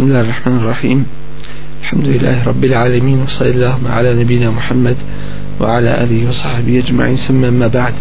بسم 0.00 0.08
الله 0.08 0.20
الرحمن 0.20 0.56
الرحيم. 0.56 1.06
الحمد 1.82 2.06
لله 2.06 2.44
رب 2.44 2.64
العالمين 2.64 3.22
وصلى 3.22 3.50
الله 3.50 3.78
على 3.86 4.14
نبينا 4.24 4.50
محمد 4.50 4.96
وعلى 5.60 6.04
آله 6.04 6.28
وصحبه 6.28 6.78
أجمعين. 6.78 7.16
ثم 7.16 7.52
ما 7.52 7.66
بعد. 7.66 7.94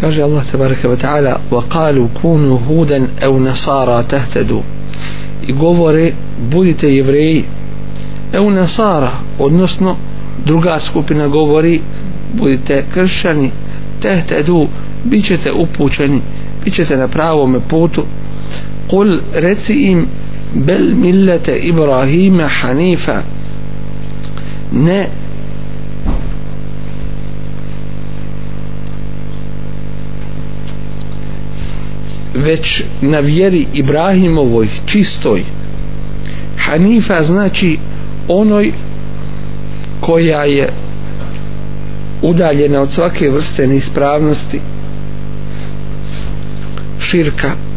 كرجى 0.00 0.24
الله 0.24 0.42
تبارك 0.52 0.84
وتعالى 0.84 1.38
وقالوا 1.50 2.08
كونوا 2.22 2.58
هودا 2.58 3.08
أو 3.24 3.38
نصارى 3.38 4.04
تهتدوا. 4.08 4.62
يقولوا 5.48 6.10
بودت 6.52 6.84
يبري 6.84 7.44
أو 8.36 8.50
نصارى. 8.50 9.12
ونصنو 9.40 9.96
درغا 10.46 10.78
سكوبنا 10.78 11.26
قولوا 11.26 11.78
بودت 12.34 12.72
كرشاني 12.94 13.50
تهتدوا 14.00 14.66
بيشة 15.06 15.44
أبوشاني 15.60 16.20
بيشة 16.64 16.96
نبراو 16.96 17.46
مبوتو 17.46 18.04
قل 18.88 19.20
رتسي 19.36 20.06
bel 20.54 20.94
millete 20.94 21.58
Ibrahima 21.58 22.48
Hanifa. 22.48 23.22
Ne. 24.72 25.08
Već 32.34 32.82
na 33.00 33.20
vjeri 33.20 33.66
Ibrahimovoj 33.72 34.68
čistoj. 34.86 35.44
Hanifa 36.58 37.22
znači 37.22 37.78
onoj 38.28 38.72
koja 40.00 40.44
je 40.44 40.68
udaljena 42.22 42.80
od 42.80 42.90
svake 42.90 43.30
vrste 43.30 43.66
neispravnosti 43.66 44.60
širka 46.98 47.71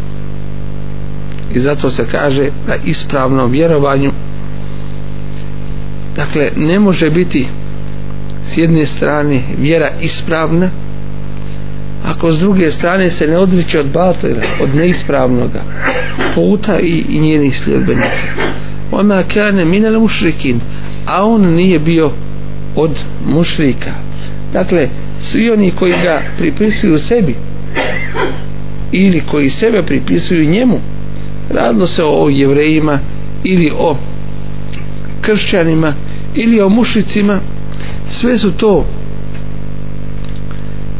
i 1.56 1.60
zato 1.60 1.90
se 1.90 2.08
kaže 2.12 2.44
da 2.68 2.76
ispravno 2.86 3.48
vjerovanju 3.48 4.12
dakle 6.16 6.50
ne 6.56 6.80
može 6.80 7.10
biti 7.10 7.48
s 8.48 8.58
jedne 8.58 8.86
strane 8.86 9.42
vjera 9.58 9.90
ispravna 10.02 10.70
ako 12.06 12.32
s 12.32 12.40
druge 12.40 12.72
strane 12.72 13.12
se 13.12 13.28
ne 13.28 13.38
odriče 13.38 13.80
od 13.80 13.88
batila 13.88 14.42
od 14.62 14.76
neispravnoga 14.76 15.62
puta 16.36 16.80
i, 16.80 17.06
i 17.10 17.20
njenih 17.20 17.60
sljedbenika. 17.60 18.08
Ona 18.92 19.24
kane 19.24 19.66
minel 19.66 20.00
mušrikin 20.00 20.60
a 21.08 21.26
on 21.26 21.54
nije 21.54 21.80
bio 21.80 22.12
od 22.76 23.04
mušrika. 23.28 23.92
Dakle 24.54 24.88
svi 25.22 25.50
oni 25.50 25.72
koji 25.72 25.94
ga 26.04 26.22
pripisuju 26.38 26.98
sebi 26.98 27.36
ili 28.92 29.24
koji 29.32 29.50
sebe 29.50 29.84
pripisuju 29.84 30.50
njemu 30.50 30.80
radilo 31.50 31.88
se 31.88 32.04
o 32.06 32.30
jevrejima 32.30 33.00
ili 33.44 33.72
o 33.78 33.98
kršćanima 35.22 35.94
ili 36.36 36.62
o 36.62 36.70
mušicima. 36.70 37.40
Sve 38.08 38.38
su 38.38 38.52
to 38.52 38.86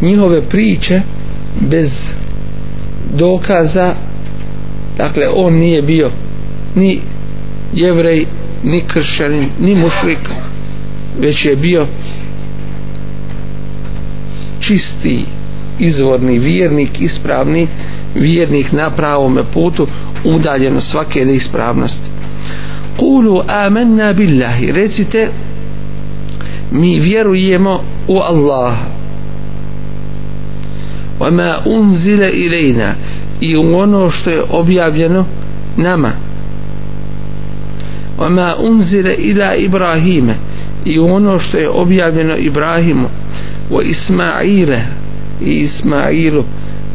njihove 0.02 0.50
priče 0.50 1.02
bez 1.70 2.10
dokaza. 3.14 3.96
Dakle 4.98 5.28
on 5.36 5.54
nije 5.54 5.82
bio 5.82 6.12
ni 6.76 7.00
jevrej 7.74 8.26
ni 8.64 8.84
kršćanin 8.88 9.50
ni 9.60 9.76
mušlik 9.76 10.20
već 11.20 11.46
je 11.46 11.56
bio 11.56 11.88
čisti 14.60 15.20
izvorni 15.80 16.40
vjernik 16.40 17.02
ispravni 17.02 17.68
vjernik 18.16 18.72
na 18.72 18.90
pravome 18.90 19.42
putu 19.54 19.88
udaljen 20.25 20.81
svake 20.81 21.25
neispravnosti 21.25 22.11
kulu 22.97 23.43
amanna 23.49 24.13
billahi 24.13 24.73
recite 24.73 25.29
mi 26.71 26.99
vjerujemo 26.99 27.81
u 28.09 28.19
Allaha 28.19 29.01
وما 31.21 31.67
أنزل 31.67 32.23
إلينا 32.23 32.95
i 33.41 33.57
u 33.57 33.79
ono 33.79 34.11
što 34.11 34.31
je 34.31 34.43
objavljeno 34.51 35.27
nama 35.77 36.11
وما 38.19 38.67
أنزل 38.67 39.07
إلى 39.07 39.67
إبراهيم 39.67 40.31
i 40.85 40.99
u 40.99 41.07
ono 41.07 41.39
što 41.39 41.57
je 41.57 41.69
objavljeno 41.69 42.37
Ibrahimu 42.37 43.09
wa 43.71 43.83
Ismaila 43.83 44.79
i 45.41 45.51
Ismailu 45.51 46.45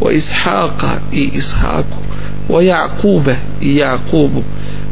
wa 0.02 0.12
Ishaqa 0.12 0.90
i 1.14 1.30
Ishaku 1.34 1.98
wa 2.51 2.63
يعقوب 3.63 4.43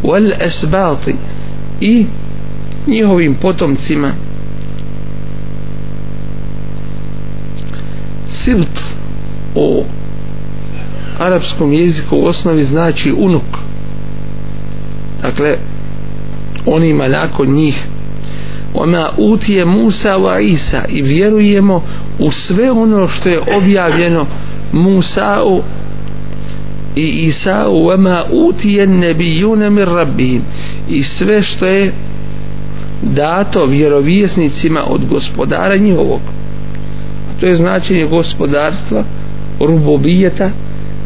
والأسباط 0.05 1.07
wal 1.07 1.15
i 1.81 2.07
njihovim 2.87 3.35
potomcima. 3.35 4.11
Sibt 8.27 8.81
u 9.55 9.85
arapskom 11.21 11.73
jeziku 11.73 12.17
u 12.17 12.25
osnovi 12.25 12.63
znači 12.63 13.13
unuk. 13.13 13.45
Dakle 15.23 15.57
onima 16.67 17.09
nakon 17.09 17.55
njih. 17.55 17.87
Ona 18.75 19.09
utije 19.19 19.65
Musa 19.65 20.19
wa 20.19 20.41
Isa 20.41 20.85
i 20.89 21.03
vjerujemo 21.03 21.83
u 22.19 22.31
sve 22.31 22.71
ono 22.71 23.09
što 23.09 23.29
je 23.29 23.41
objavljeno 23.57 24.27
Musa'u 24.73 25.63
i 26.99 27.27
Isa'u 27.27 27.87
vama 27.87 28.23
utije 28.33 28.87
nebijune 28.87 29.71
mir 29.71 29.89
rabbihim. 29.89 30.43
I 30.89 31.03
sve 31.03 31.43
što 31.43 31.67
je 31.67 31.93
dato 33.03 33.67
vjerovjesnicima 33.67 34.81
od 34.87 35.07
gospodara 35.07 35.77
njihovog. 35.77 36.21
To 37.41 37.47
je 37.47 37.55
značenje 37.55 38.07
gospodarstva 38.07 39.05
rubobijeta 39.61 40.51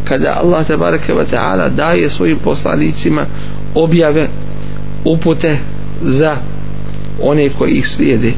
kada 0.04 0.40
Allah 0.42 0.66
tabaraka 0.66 1.12
wa 1.14 1.24
ta'ala 1.32 1.68
daje 1.68 2.08
svojim 2.08 2.38
poslanicima 2.38 3.22
objave 3.74 4.28
upute 5.04 5.56
za 6.02 6.36
one 7.22 7.48
koji 7.48 7.72
ih 7.72 7.88
slijede. 7.88 8.32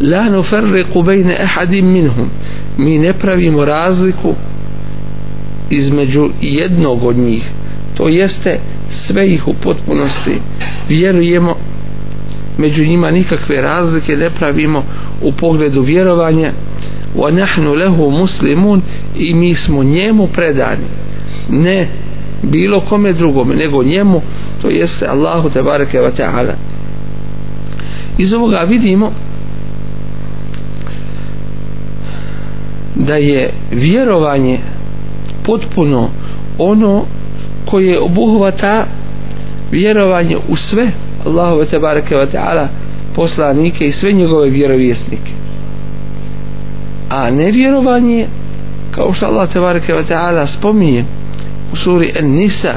La 0.00 0.28
nufarriqu 0.28 1.02
bejne 1.02 1.36
ahadim 1.42 1.92
minhum. 1.92 2.30
Mi 2.78 2.98
ne 2.98 3.12
pravimo 3.12 3.64
razliku 3.64 4.34
između 5.72 6.30
jednog 6.40 7.04
od 7.04 7.16
njih. 7.16 7.50
To 7.94 8.08
jeste 8.08 8.58
sve 8.90 9.28
ih 9.28 9.48
u 9.48 9.54
potpunosti 9.54 10.38
vjerujemo 10.88 11.56
među 12.58 12.86
njima 12.86 13.10
nikakve 13.10 13.60
razlike 13.60 14.16
ne 14.16 14.30
pravimo 14.30 14.84
u 15.22 15.32
pogledu 15.32 15.82
vjerovanja. 15.82 16.50
Wa 17.16 17.32
nahnu 17.32 17.74
lahu 17.74 18.10
muslimun 18.10 18.82
i 19.18 19.34
mi 19.34 19.54
smo 19.54 19.82
njemu 19.82 20.26
predani. 20.26 20.86
Ne 21.50 21.88
bilo 22.42 22.80
kome 22.80 23.12
drugome 23.12 23.54
nego 23.54 23.82
njemu 23.82 24.22
to 24.62 24.68
jeste 24.68 25.06
Allahu 25.06 25.50
tebareke 25.50 26.00
ve 26.00 26.10
ta'ala. 26.18 26.54
Iz 28.18 28.34
ovoga 28.34 28.60
vidimo 28.68 29.12
da 32.94 33.16
je 33.16 33.50
vjerovanje 33.70 34.58
potpuno 35.46 36.08
ono 36.58 37.04
koje 37.70 38.00
obuhvata 38.00 38.84
vjerovanje 39.70 40.36
u 40.48 40.56
sve 40.56 40.86
Allahu 41.26 41.64
tebareke 41.64 42.14
wa 42.14 42.26
ta'ala 42.26 42.66
poslanike 43.14 43.86
i 43.86 43.92
sve 43.92 44.12
njegove 44.12 44.50
vjerovjesnike. 44.50 45.32
A 47.10 47.30
nevjerovanje 47.30 48.26
kao 48.90 49.12
što 49.12 49.26
Allah 49.26 49.48
tebareke 49.48 49.92
wa 49.92 50.02
ta'ala 50.08 50.46
spominje 50.46 51.04
u 51.72 51.76
suri 51.76 52.12
An-Nisa 52.22 52.74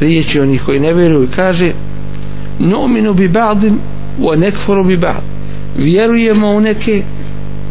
riječi 0.00 0.40
onih 0.40 0.62
koji 0.62 0.80
ne 0.80 0.94
vjeruju 0.94 1.28
kaže 1.36 1.72
nominu 2.58 3.14
bi 3.14 3.28
ba'dim 3.28 3.74
wa 4.20 4.38
nekforu 4.38 4.84
bi 4.84 4.96
ba'd. 4.96 5.22
Vjerujemo 5.76 6.48
u 6.48 6.60
neke 6.60 7.02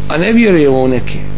a 0.09 0.17
ne 0.17 0.31
vjerujemo 0.31 0.81
u 0.81 0.87
neke. 0.87 1.32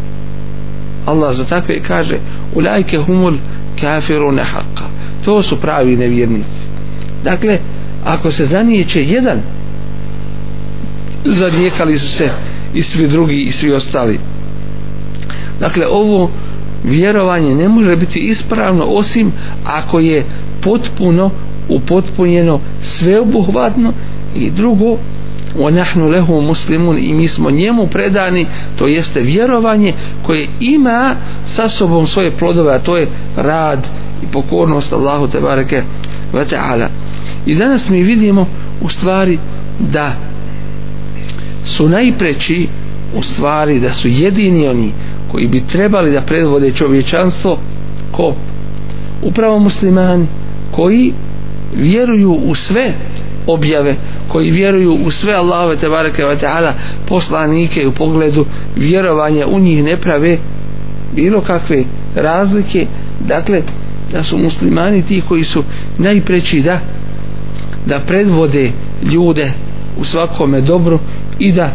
Allah 1.06 1.36
za 1.36 1.46
takve 1.46 1.84
kaže 1.84 2.19
ulajke 2.56 2.98
humul 2.98 3.38
kafiru 3.81 4.31
haqqa. 4.31 4.86
To 5.25 5.42
su 5.42 5.62
pravi 5.62 5.96
nevjernici. 5.96 6.68
Dakle 7.24 7.60
ako 8.06 8.31
se 8.31 8.46
zanijeće 8.46 9.04
jedan 9.04 9.42
zanijekali 11.25 11.98
su 11.98 12.07
se 12.07 12.30
i 12.74 12.84
svi 12.84 13.07
drugi 13.07 13.36
i 13.36 13.52
svi 13.52 13.72
ostali. 13.72 14.19
Dakle 15.60 15.86
ovo 15.88 16.31
vjerovanje 16.84 17.56
ne 17.56 17.69
može 17.69 17.96
biti 17.96 18.19
ispravno 18.19 18.84
osim 18.84 19.31
ako 19.63 20.00
je 20.00 20.24
potpuno 20.62 21.31
upotpunjeno 21.69 22.60
sveobuhvatno 22.81 23.94
i 24.36 24.52
drugo 24.52 24.98
wa 25.57 25.72
nahnu 25.72 26.10
lahu 26.10 26.42
muslimun 26.42 26.98
i 26.98 27.13
mi 27.13 27.28
smo 27.28 27.52
njemu 27.52 27.88
predani 27.88 28.46
to 28.75 28.88
jeste 28.88 29.22
vjerovanje 29.22 29.94
koje 30.25 30.48
ima 30.60 31.16
sa 31.46 31.69
sobom 31.69 32.07
svoje 32.07 32.31
plodove 32.31 32.75
a 32.75 32.80
to 32.80 32.98
je 32.98 33.07
rad 33.36 33.88
i 34.24 34.31
pokornost 34.31 34.94
Allahu 34.94 35.28
te 35.28 35.40
bareke 35.40 35.81
ve 36.34 36.46
taala. 36.46 36.88
I 37.46 37.56
danas 37.56 37.90
mi 37.90 38.04
vidimo 38.04 38.48
u 38.81 38.90
stvari 38.90 39.40
da 39.80 40.12
su 41.66 41.90
najpreći 41.90 42.68
u 43.16 43.24
stvari 43.24 43.80
da 43.80 43.94
su 43.94 44.07
jedini 44.07 44.68
oni 44.68 44.92
koji 45.31 45.48
bi 45.48 45.68
trebali 45.68 46.12
da 46.12 46.22
predvode 46.22 46.72
čovječanstvo 46.72 47.57
ko? 48.12 48.34
Upravo 49.24 49.60
muslimani 49.60 50.28
koji 50.72 51.13
vjeruju 51.75 52.31
u 52.31 52.56
sve 52.56 52.94
objave 53.47 53.95
koji 54.27 54.51
vjeruju 54.51 54.94
u 55.06 55.12
sve 55.12 55.33
Allahove 55.33 55.75
te 55.75 55.89
bareke 55.89 56.25
ve 56.25 56.36
taala 56.36 56.74
poslanike 57.07 57.88
u 57.88 57.92
pogledu 57.92 58.45
vjerovanja 58.75 59.47
u 59.47 59.59
njih 59.59 59.83
ne 59.83 59.97
prave 59.97 60.38
bilo 61.15 61.42
kakve 61.42 61.83
razlike. 62.15 62.88
Dakle 63.19 63.62
da 64.12 64.24
su 64.24 64.38
muslimani 64.38 65.06
ti 65.06 65.21
koji 65.27 65.44
su 65.44 65.63
najpreći 65.97 66.62
da 66.62 66.80
da 67.86 68.00
predvode 68.00 68.71
ljude 69.12 69.51
u 69.97 70.03
svakome 70.03 70.62
dobru 70.62 71.00
i 71.39 71.51
da 71.51 71.74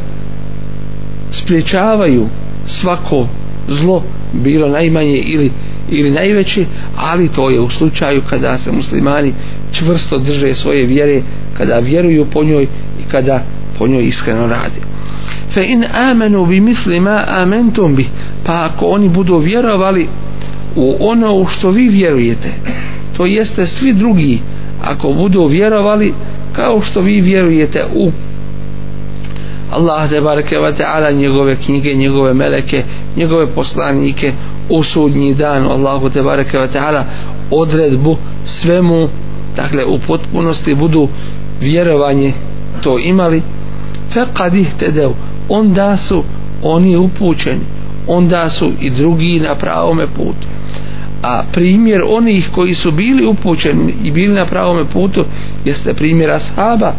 spriječavaju 1.30 2.28
svako 2.66 3.28
zlo 3.68 4.02
bilo 4.32 4.68
najmanje 4.68 5.16
ili 5.16 5.50
ili 5.90 6.10
najveće 6.10 6.66
ali 6.96 7.28
to 7.28 7.50
je 7.50 7.60
u 7.60 7.70
slučaju 7.70 8.22
kada 8.30 8.58
se 8.58 8.72
muslimani 8.72 9.34
čvrsto 9.72 10.18
drže 10.18 10.54
svoje 10.54 10.86
vjere 10.86 11.22
kada 11.60 11.78
vjeruju 11.78 12.26
po 12.32 12.44
njoj 12.44 12.62
i 13.00 13.10
kada 13.10 13.42
po 13.78 13.86
njoj 13.86 14.04
iskreno 14.04 14.46
rade. 14.46 14.80
Fe 15.50 15.64
in 15.66 15.84
amenu 16.10 16.46
bi 16.46 16.60
misli 16.60 17.00
ma 17.00 17.24
amentum 17.42 17.94
bi 17.94 18.06
pa 18.46 18.68
ako 18.72 18.86
oni 18.86 19.08
budu 19.08 19.36
vjerovali 19.36 20.08
u 20.76 20.96
ono 21.00 21.34
u 21.34 21.46
što 21.46 21.70
vi 21.70 21.88
vjerujete 21.88 22.48
to 23.16 23.26
jeste 23.26 23.66
svi 23.66 23.92
drugi 23.92 24.40
ako 24.84 25.12
budu 25.12 25.46
vjerovali 25.46 26.14
kao 26.52 26.80
što 26.80 27.00
vi 27.00 27.20
vjerujete 27.20 27.84
u 27.94 28.10
Allah 29.70 30.10
te 30.10 30.20
bareke 30.20 30.58
ve 30.58 30.74
taala 30.74 31.10
njegove 31.10 31.56
knjige, 31.56 31.94
njegove 31.94 32.34
meleke, 32.34 32.82
njegove 33.16 33.46
poslanike 33.46 34.32
u 34.68 34.82
sudnji 34.82 35.34
dan 35.34 35.64
Allahu 35.64 36.10
te 36.10 36.22
bareke 36.22 36.58
ve 36.58 36.68
taala 36.68 37.04
odredbu 37.50 38.16
svemu 38.44 39.08
dakle 39.56 39.84
u 39.84 39.98
potpunosti 39.98 40.74
budu 40.74 41.08
vjerovanje 41.60 42.32
to 42.82 42.98
imali 42.98 43.42
faqad 44.14 44.54
ihtadaw 44.54 45.12
onda 45.48 45.96
su 45.96 46.24
oni 46.62 46.96
upućeni 46.96 47.60
onda 48.06 48.50
su 48.50 48.72
i 48.80 48.90
drugi 48.90 49.40
na 49.48 49.54
pravome 49.54 50.06
putu 50.06 50.48
a 51.22 51.42
primjer 51.52 52.02
onih 52.06 52.48
koji 52.52 52.74
su 52.74 52.92
bili 52.92 53.26
upućeni 53.26 53.94
i 54.04 54.10
bili 54.10 54.34
na 54.34 54.46
pravome 54.46 54.84
putu 54.84 55.24
jeste 55.64 55.94
primjer 55.94 56.30
ashaba 56.30 56.92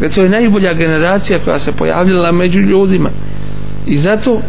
Dakle, 0.00 0.14
to 0.14 0.22
je 0.22 0.28
najbolja 0.28 0.72
generacija 0.74 1.38
koja 1.38 1.58
se 1.58 1.72
pojavljala 1.72 2.32
među 2.32 2.60
ljudima. 2.60 3.08
I 3.86 3.96
zato 3.96 4.40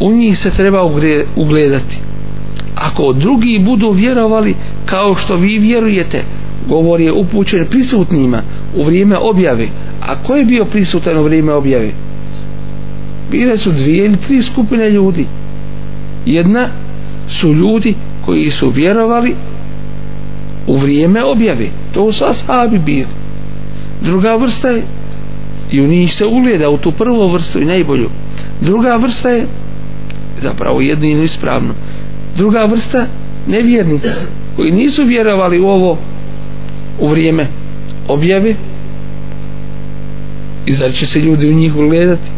u 0.00 0.12
njih 0.12 0.38
se 0.38 0.50
treba 0.50 0.82
ugledati. 1.36 1.98
Ako 2.86 3.12
drugi 3.12 3.58
budu 3.58 3.90
vjerovali 3.90 4.54
kao 4.84 5.14
što 5.14 5.36
vi 5.36 5.58
vjerujete, 5.58 6.22
govor 6.68 7.00
je 7.00 7.12
upućen 7.12 7.66
prisutnima 7.70 8.42
u 8.76 8.82
vrijeme 8.82 9.16
objave. 9.16 9.68
A 10.08 10.22
ko 10.22 10.36
je 10.36 10.44
bio 10.44 10.64
prisutan 10.64 11.18
u 11.18 11.22
vrijeme 11.22 11.52
objave? 11.52 11.90
Bile 13.30 13.56
su 13.56 13.72
dvije 13.72 14.04
ili 14.04 14.16
tri 14.16 14.42
skupine 14.42 14.90
ljudi. 14.90 15.26
Jedna 16.26 16.68
su 17.28 17.52
ljudi 17.52 17.94
koji 18.24 18.50
su 18.50 18.70
vjerovali 18.70 19.34
u 20.66 20.76
vrijeme 20.76 21.24
objave 21.24 21.68
to 21.94 22.12
su 22.12 22.24
ashabi 22.24 22.78
bili 22.78 23.06
druga 24.02 24.36
vrsta 24.36 24.68
je 24.68 24.82
i 25.70 25.80
u 25.80 25.86
njih 25.86 26.14
se 26.14 26.26
ugleda 26.26 26.70
u 26.70 26.78
tu 26.78 26.92
prvu 26.92 27.32
vrstu 27.32 27.60
i 27.60 27.64
najbolju 27.64 28.10
druga 28.60 28.96
vrsta 28.96 29.28
je 29.28 29.46
zapravo 30.42 30.80
jedino 30.80 31.22
ispravno 31.22 31.74
druga 32.36 32.64
vrsta 32.64 33.06
nevjernici 33.46 34.08
koji 34.56 34.72
nisu 34.72 35.04
vjerovali 35.04 35.60
u 35.60 35.66
ovo 35.66 35.98
u 37.00 37.08
vrijeme 37.08 37.46
objave. 38.08 38.54
I 40.66 40.72
zar 40.72 40.92
će 40.92 41.06
se 41.06 41.18
ljudi 41.18 41.48
u 41.48 41.54
njih 41.54 41.76
ugledati? 41.76 42.30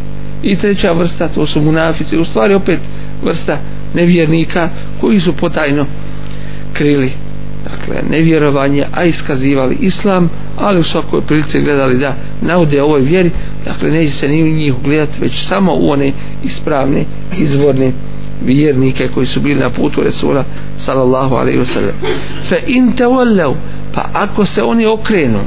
I 0.43 0.55
treća 0.55 0.91
vrsta 0.91 1.27
to 1.27 1.45
su 1.45 1.61
munafici. 1.61 2.17
U 2.17 2.25
stvari 2.25 2.53
opet 2.53 2.79
vrsta 3.23 3.57
nevjernika 3.93 4.69
koji 5.01 5.19
su 5.19 5.33
potajno 5.33 5.85
krili. 6.73 7.11
Dakle 7.63 8.09
nevjerovanje 8.09 8.83
a 8.91 9.03
iskazivali 9.03 9.77
islam 9.81 10.29
ali 10.57 10.79
u 10.79 10.83
svakoj 10.83 11.21
prilici 11.21 11.61
gledali 11.61 11.97
da 11.97 12.15
naude 12.41 12.81
ovoj 12.81 13.01
vjeri. 13.01 13.31
Dakle 13.65 13.91
neće 13.91 14.13
se 14.13 14.27
ni 14.27 14.43
u 14.43 14.47
njih 14.47 14.73
gledati 14.83 15.21
već 15.21 15.45
samo 15.45 15.73
u 15.75 15.89
one 15.89 16.11
ispravne 16.43 17.03
izvorne 17.37 17.91
vjernike 18.45 19.07
koji 19.07 19.25
su 19.25 19.39
bili 19.39 19.59
na 19.59 19.69
putu 19.69 20.01
Resula 20.01 20.43
sallallahu 20.77 21.35
alaihi 21.35 21.59
wasallam. 21.59 21.93
Fa 22.49 22.55
in 22.67 22.91
tawallu 22.91 23.55
pa 23.93 24.01
ako 24.13 24.45
se 24.45 24.63
oni 24.63 24.85
okrenu 24.85 25.39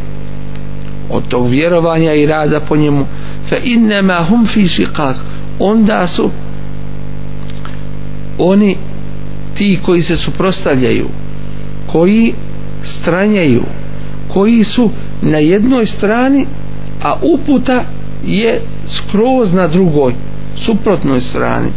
od 1.11 1.29
tog 1.29 1.49
vjerovanja 1.49 2.15
i 2.15 2.27
rada 2.27 2.61
po 2.61 2.77
njemu 2.77 3.07
fa 3.49 3.57
innama 3.65 4.25
hum 4.29 4.47
fi 4.47 4.61
shiqaq 4.61 5.15
onda 5.59 6.07
su 6.07 6.31
oni 8.39 8.77
ti 9.55 9.79
koji 9.85 10.03
se 10.03 10.17
suprostavljaju 10.17 11.07
koji 11.87 12.35
stranjaju 12.83 13.63
koji 14.29 14.65
su 14.65 14.91
na 15.23 15.39
jednoj 15.39 15.87
strani 15.87 16.47
a 17.03 17.15
uputa 17.23 17.85
je 18.27 18.61
skroz 18.87 19.55
na 19.55 19.69
drugoj 19.69 20.15
suprotnoj 20.57 21.21
strani 21.21 21.69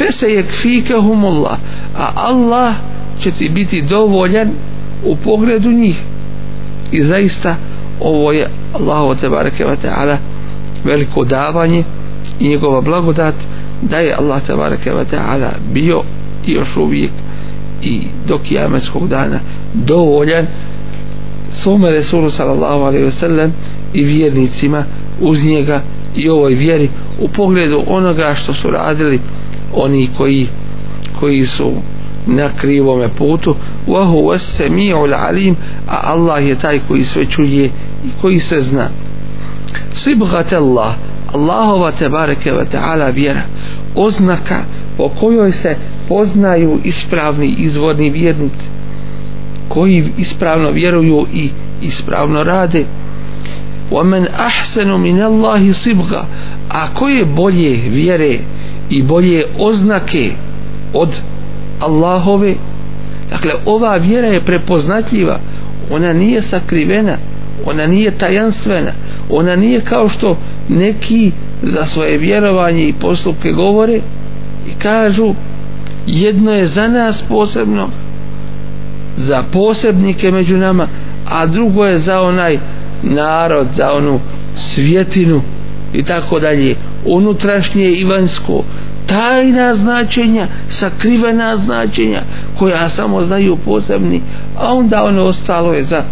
fese 0.00 0.26
yekfikahumullah 0.26 1.58
a 1.96 2.12
Allah 2.14 2.74
će 3.20 3.30
ti 3.30 3.48
biti 3.48 3.82
dovoljan 3.82 4.50
u 5.04 5.16
pogledu 5.16 5.70
njih. 5.70 6.02
I 6.92 7.02
zaista 7.02 7.56
ovo 8.00 8.32
je 8.32 8.46
Allahu 8.80 9.14
te 9.20 9.28
bareke 9.28 9.64
ve 9.64 9.76
taala 9.76 10.16
veliko 10.84 11.24
davanje 11.24 11.84
i 12.40 12.48
njegova 12.48 12.80
blagodat 12.80 13.34
da 13.82 13.98
je 13.98 14.14
Allah 14.18 14.42
te 14.46 14.54
bareke 14.56 14.90
ve 14.90 15.04
taala 15.04 15.50
bio 15.72 16.02
i 16.46 16.52
još 16.52 16.76
uvijek 16.76 17.10
i 17.82 18.02
do 18.28 18.38
kijametskog 18.38 19.08
dana 19.08 19.38
dovoljan 19.74 20.46
svome 21.52 21.90
Resulu 21.90 22.30
sallallahu 22.30 22.82
alaihi 22.82 23.04
ve 23.04 23.12
sellem 23.12 23.52
i 23.94 24.04
vjernicima 24.04 24.84
uz 25.20 25.44
njega 25.44 25.80
i 26.16 26.28
ovoj 26.28 26.54
vjeri 26.54 26.88
u 27.20 27.28
pogledu 27.28 27.82
onoga 27.86 28.34
što 28.34 28.54
su 28.54 28.70
radili 28.70 29.20
oni 29.73 30.09
koji 30.17 30.47
koji 31.19 31.45
su 31.45 31.71
na 32.27 32.49
krivome 32.57 33.07
putu 33.17 33.55
wa 33.87 34.05
huwa 34.05 34.35
as-sami'ul 34.35 35.13
alim 35.13 35.55
a 35.87 35.99
Allah 36.03 36.47
je 36.47 36.55
taj 36.55 36.79
koji 36.87 37.03
sve 37.03 37.25
čuje 37.25 37.65
i 38.05 38.21
koji 38.21 38.39
se 38.39 38.61
zna 38.61 38.89
sibghat 39.93 40.53
Allah 40.53 40.93
Allahova 41.33 41.91
tebareke 41.91 42.51
ve 42.51 42.65
taala 42.65 43.09
vjera 43.09 43.41
oznaka 43.95 44.63
po 44.97 45.09
kojoj 45.09 45.51
se 45.51 45.75
poznaju 46.07 46.79
ispravni 46.83 47.55
izvorni 47.57 48.09
vjernici 48.09 48.65
koji 49.69 50.05
ispravno 50.17 50.71
vjeruju 50.71 51.25
i 51.33 51.49
ispravno 51.81 52.43
rade 52.43 52.85
ومن 53.91 54.27
أحسن 54.27 54.89
من 54.89 55.21
الله 55.21 55.71
صبغا 55.71 56.25
a 56.69 56.93
koje 56.93 57.25
bolje 57.25 57.89
vjere 57.89 58.39
i 58.90 59.02
bolje 59.02 59.44
oznake 59.58 60.30
od 60.94 61.20
Allahove. 61.80 62.54
Dakle 63.30 63.50
ova 63.66 63.96
vjera 63.96 64.28
je 64.28 64.40
prepoznatljiva. 64.40 65.38
Ona 65.90 66.12
nije 66.12 66.42
sakrivena 66.42 67.16
ona 67.66 67.86
nije 67.86 68.18
tajanstvena 68.18 68.92
ona 69.30 69.56
nije 69.56 69.80
kao 69.80 70.08
što 70.08 70.38
neki 70.68 71.32
za 71.62 71.86
svoje 71.86 72.18
vjerovanje 72.18 72.88
i 72.88 72.92
postupke 72.92 73.52
govore 73.52 74.00
i 74.68 74.78
kažu 74.78 75.34
jedno 76.06 76.52
je 76.52 76.66
za 76.66 76.88
nas 76.88 77.24
posebno 77.28 77.88
za 79.16 79.42
posebnike 79.52 80.30
među 80.30 80.56
nama 80.56 80.86
a 81.30 81.46
drugo 81.46 81.84
je 81.84 81.98
za 81.98 82.22
onaj 82.22 82.58
narod 83.02 83.66
za 83.74 83.92
onu 83.92 84.20
svjetinu 84.54 85.42
i 85.94 86.02
tako 86.02 86.40
dalje 86.40 86.74
unutrašnje 87.04 87.90
i 87.90 88.04
vanjsko 88.04 88.64
tajna 89.06 89.74
značenja 89.74 90.48
sakrivena 90.68 91.56
značenja 91.56 92.20
koja 92.58 92.90
samo 92.90 93.24
znaju 93.24 93.56
posebni 93.64 94.20
a 94.58 94.74
onda 94.74 95.04
ono 95.04 95.22
ostalo 95.22 95.72
je 95.72 95.84
za 95.84 96.02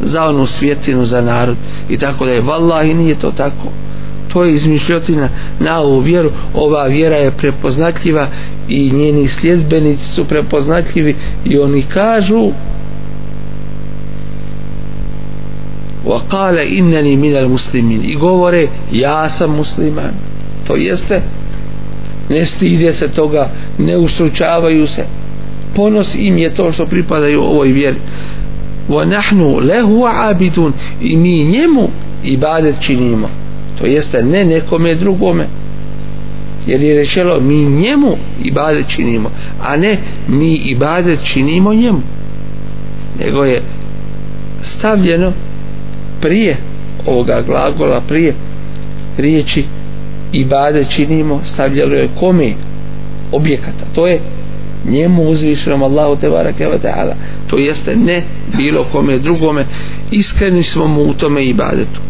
za 0.00 0.28
onu 0.28 0.46
svjetinu 0.46 1.04
za 1.04 1.20
narod. 1.20 1.56
I 1.88 1.98
tako 1.98 2.24
da 2.24 2.30
je 2.30 2.40
vallahi 2.40 2.94
nije 2.94 3.18
to 3.18 3.30
tako. 3.30 3.72
To 4.32 4.44
je 4.44 4.54
izmišljotina 4.54 5.28
na 5.60 5.80
ovu 5.80 6.00
vjeru. 6.00 6.30
Ova 6.54 6.84
vjera 6.84 7.16
je 7.16 7.30
prepoznatljiva 7.30 8.26
i 8.68 8.90
njeni 8.90 9.28
sljedbenici 9.28 10.04
su 10.04 10.24
prepoznatljivi 10.24 11.16
i 11.44 11.58
oni 11.58 11.82
kažu 11.82 12.50
وقال 16.06 16.58
انني 16.58 17.16
من 17.16 17.22
minal 17.22 17.48
muslimin 17.48 18.00
i 18.04 18.14
govore 18.14 18.68
ja 18.92 19.28
sam 19.30 19.56
musliman. 19.56 20.14
To 20.66 20.76
jeste 20.76 21.22
ne 22.30 22.46
stide 22.46 22.92
se 22.92 23.08
toga 23.08 23.50
ne 23.78 23.96
ustručavaju 23.96 24.86
se. 24.86 25.04
Ponos 25.74 26.14
im 26.14 26.38
je 26.38 26.54
to 26.54 26.72
što 26.72 26.86
pripadaju 26.86 27.42
ovoj 27.42 27.68
vjeri. 27.68 27.96
Wa 28.88 29.04
nahnu 29.04 29.60
lahu 29.60 30.04
abidun. 30.30 30.72
I 31.00 31.16
mi 31.16 31.44
njemu 31.44 31.88
ibadet 32.24 32.80
činimo. 32.80 33.28
To 33.78 33.86
jeste 33.86 34.22
ne 34.22 34.44
nekome 34.44 34.94
drugome. 34.94 35.46
Jer 36.66 36.82
je 36.82 36.94
rečelo 36.94 37.40
mi 37.40 37.64
njemu 37.64 38.16
ibadet 38.44 38.88
činimo. 38.88 39.30
A 39.62 39.76
ne 39.76 39.98
mi 40.28 40.54
ibadet 40.54 41.24
činimo 41.24 41.74
njemu. 41.74 42.00
Nego 43.20 43.44
je 43.44 43.62
stavljeno 44.62 45.32
prije 46.24 46.56
ovoga 47.06 47.42
glagola 47.46 48.00
prije 48.00 48.34
riječi 49.18 49.64
ibadet 50.32 50.88
činimo 50.90 51.40
stavljalo 51.44 51.94
je 51.94 52.08
kome 52.20 52.54
objekata. 53.32 53.84
To 53.94 54.06
je 54.06 54.20
njemu 54.90 55.22
uzvišenom 55.22 55.82
Allahu 55.82 56.16
te 56.20 56.30
barake 56.30 56.66
wa 56.66 56.78
ta'ala. 56.82 57.14
To 57.46 57.58
jeste 57.58 57.96
ne 57.96 58.22
bilo 58.56 58.84
kome 58.92 59.18
drugome. 59.18 59.64
Iskreni 60.10 60.62
smo 60.62 60.86
mu 60.86 61.02
u 61.02 61.14
tome 61.14 61.44
ibadetu. 61.44 62.00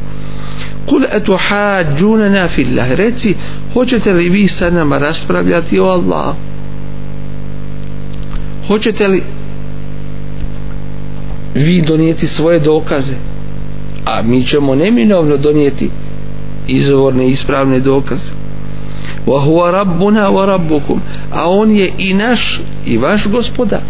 Kul 0.88 1.04
etuhađunana 1.12 2.49
fillah. 2.49 2.92
Reci 2.92 3.35
hoćete 3.73 4.12
li 4.12 4.28
vi 4.28 4.49
sa 4.49 4.71
nama 4.71 4.99
raspravljati 4.99 5.78
o 5.78 5.85
Allah 5.85 6.35
hoćete 8.66 9.09
li 9.09 9.23
vi 11.54 11.83
donijeti 11.83 12.26
svoje 12.26 12.61
dokaze? 12.61 13.14
A 14.04 14.23
mi 14.23 14.46
ćemo 14.46 14.75
neminovno 14.75 15.37
donijeti 15.37 15.90
izvorne 16.68 17.26
ispravne 17.28 17.80
dokaze. 17.80 18.32
Wa 19.26 19.44
huwa 19.44 19.70
rabbuna 19.70 20.30
wa 20.30 20.46
rabbukum. 20.46 21.00
A 21.32 21.50
on 21.50 21.70
je 21.70 21.90
i 21.99 22.14
naš 22.14 22.61
i 22.87 22.99
vaš 22.99 23.26
gospodar. 23.26 23.80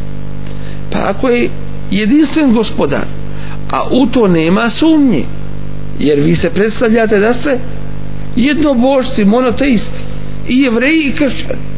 Pa 0.93 0.99
ako 1.09 1.29
je 1.29 1.51
jedinstven 1.91 2.53
gospodar 2.53 3.07
a 3.73 3.83
u 3.91 4.07
to 4.07 4.29
nema 4.29 4.71
sumnje 4.71 5.25
jer 6.01 6.21
vi 6.21 6.35
se 6.35 6.51
predstavljate 6.51 7.19
da 7.19 7.35
ste 7.35 7.59
jednobožci, 8.37 9.25
monoteisti 9.25 10.03
i 10.49 10.61
jevreji 10.61 11.01
i 11.09 11.13
kršćani. 11.13 11.75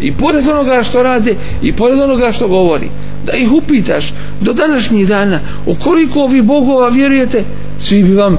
I 0.00 0.12
pored 0.12 0.48
onoga 0.48 0.82
što 0.82 1.02
rade 1.02 1.34
i 1.62 1.76
pored 1.76 2.00
onoga 2.00 2.32
što 2.32 2.48
govori 2.48 2.88
da 3.26 3.32
ih 3.32 3.52
upitaš 3.52 4.12
do 4.40 4.52
današnjih 4.52 5.08
dana 5.08 5.38
u 5.66 5.74
koliko 5.74 6.26
vi 6.26 6.42
bogova 6.42 6.88
vjerujete 6.88 7.44
svi 7.82 8.02
bi 8.02 8.14
vam 8.14 8.36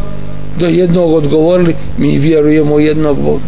do 0.60 0.66
jednog 0.66 1.14
odgovorili 1.14 1.76
mi 1.98 2.18
vjerujemo 2.18 2.80
jednog 2.80 3.22
Boga. 3.22 3.44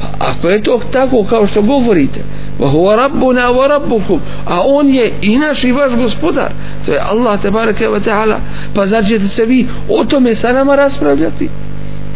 Pa 0.00 0.06
ako 0.18 0.48
je 0.48 0.62
to 0.62 0.80
tako 0.92 1.24
kao 1.24 1.46
što 1.46 1.62
govorite 1.62 2.20
wa 2.58 2.72
huwa 2.72 2.96
rabbuna 2.96 3.50
wa 3.50 3.68
rabbukum 3.68 4.20
a 4.46 4.60
on 4.66 4.88
je 4.88 5.10
i 5.22 5.38
naš 5.38 5.64
i 5.64 5.72
vaš 5.72 5.92
gospodar 5.96 6.52
to 6.86 6.92
je 6.92 7.00
Allah 7.10 7.40
te 7.42 7.50
bareke 7.50 7.88
ve 7.88 8.00
taala 8.00 8.40
pa 8.74 8.86
zar 8.86 9.04
ćete 9.08 9.28
se 9.28 9.46
vi 9.46 9.66
o 9.88 10.04
tome 10.04 10.34
sa 10.34 10.52
nama 10.52 10.76
raspravljati? 10.76 11.48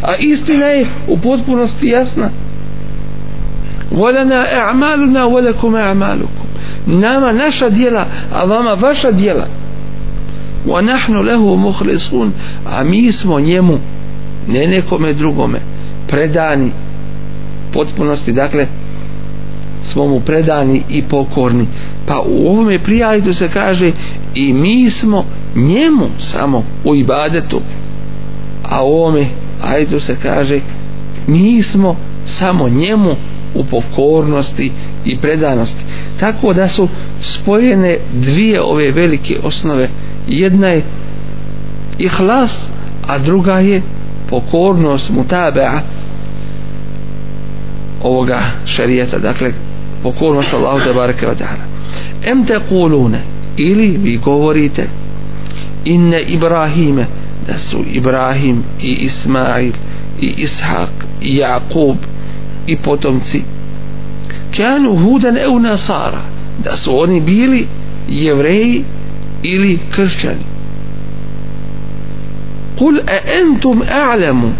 A 0.03 0.15
istina 0.19 0.65
je 0.65 0.87
u 1.07 1.17
potpunosti 1.17 1.87
jasna. 1.87 2.29
Volana 3.91 4.43
a'maluna 4.69 5.25
wa 5.25 5.45
lakum 5.45 5.75
a'malukum 5.75 6.47
nama 6.85 7.31
naša 7.31 7.69
djela 7.69 8.05
a 8.33 8.45
vama 8.45 8.73
vaša 8.73 9.11
djela 9.11 9.62
wa 10.67 10.81
nahnu 10.81 11.23
lahu 11.23 11.57
mukhlisun 11.57 12.31
a 12.65 12.83
mi 12.83 13.11
smo 13.11 13.39
njemu 13.39 13.79
ne 14.47 14.67
nekome 14.67 15.13
drugome 15.13 15.59
predani 16.07 16.71
potpunosti. 17.73 18.31
Dakle 18.31 18.67
smo 19.83 20.07
mu 20.07 20.19
predani 20.19 20.83
i 20.89 21.03
pokorni. 21.03 21.67
Pa 22.05 22.19
u 22.19 22.47
ovome 22.47 22.79
prijajdu 22.79 23.33
se 23.33 23.49
kaže 23.49 23.91
i 24.35 24.53
mi 24.53 24.89
smo 24.89 25.25
njemu 25.55 26.05
samo 26.17 26.63
u 26.85 26.95
ibadetu. 26.95 27.61
A 28.69 28.83
u 28.83 28.87
ovome 28.87 29.25
ajdu 29.63 29.99
se 29.99 30.17
kaže 30.23 30.59
mi 31.27 31.61
smo 31.61 31.95
samo 32.25 32.69
njemu 32.69 33.15
u 33.55 33.63
pokornosti 33.63 34.71
i 35.05 35.17
predanosti. 35.17 35.85
Tako 36.19 36.53
da 36.53 36.69
su 36.69 36.87
spojene 37.21 37.97
dvije 38.13 38.61
ove 38.61 38.91
velike 38.91 39.39
osnove. 39.43 39.89
Jedna 40.27 40.67
je 40.67 40.83
ihlas 41.97 42.71
a 43.07 43.17
druga 43.17 43.59
je 43.59 43.81
pokornost 44.29 45.09
mutabea 45.09 45.81
ovoga 48.03 48.39
šarijeta 48.65 49.17
dakle 49.17 49.51
pokornost 50.03 50.53
Allahu 50.53 50.79
te 50.87 50.93
bareke 50.93 51.27
ve 51.27 51.35
taala. 51.35 51.63
Em 52.25 52.45
te 52.45 52.59
kulune 52.69 53.19
ili 53.57 53.97
vi 53.97 54.17
govorite 54.17 54.87
inne 55.85 56.21
Ibrahime 56.21 57.05
da 57.47 57.59
su 57.59 57.77
Ibrahim 57.91 58.63
i 58.81 58.93
Ismail 58.93 59.71
i 60.21 60.33
Ishak 60.37 60.91
i 61.21 61.37
Jakub 61.37 61.97
i 62.67 62.77
potomci. 62.77 63.43
Kanu 64.57 64.95
hudan 64.95 65.37
eu 65.37 65.59
nasara 65.59 66.21
da 66.63 66.75
su 66.75 66.97
oni 66.97 67.21
bili 67.21 67.67
jevreji 68.09 68.83
ili 69.43 69.79
kršćani. 69.91 70.45
Kul 72.77 72.97
e 72.97 73.21
entum 73.41 73.81
a'lamu 73.81 74.51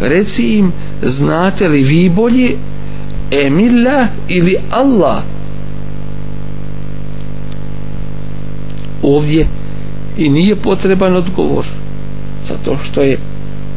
reci 0.00 0.42
im 0.42 0.72
znate 1.02 1.68
li 1.68 1.82
vi 1.82 2.08
bolje 2.08 2.50
emillah 3.30 4.08
ili 4.28 4.56
Allah? 4.70 5.22
Ovdje 9.02 9.46
i 10.16 10.28
nije 10.28 10.56
potreban 10.56 11.16
odgovor 11.16 11.66
zato 12.42 12.78
što 12.84 13.02
je 13.02 13.18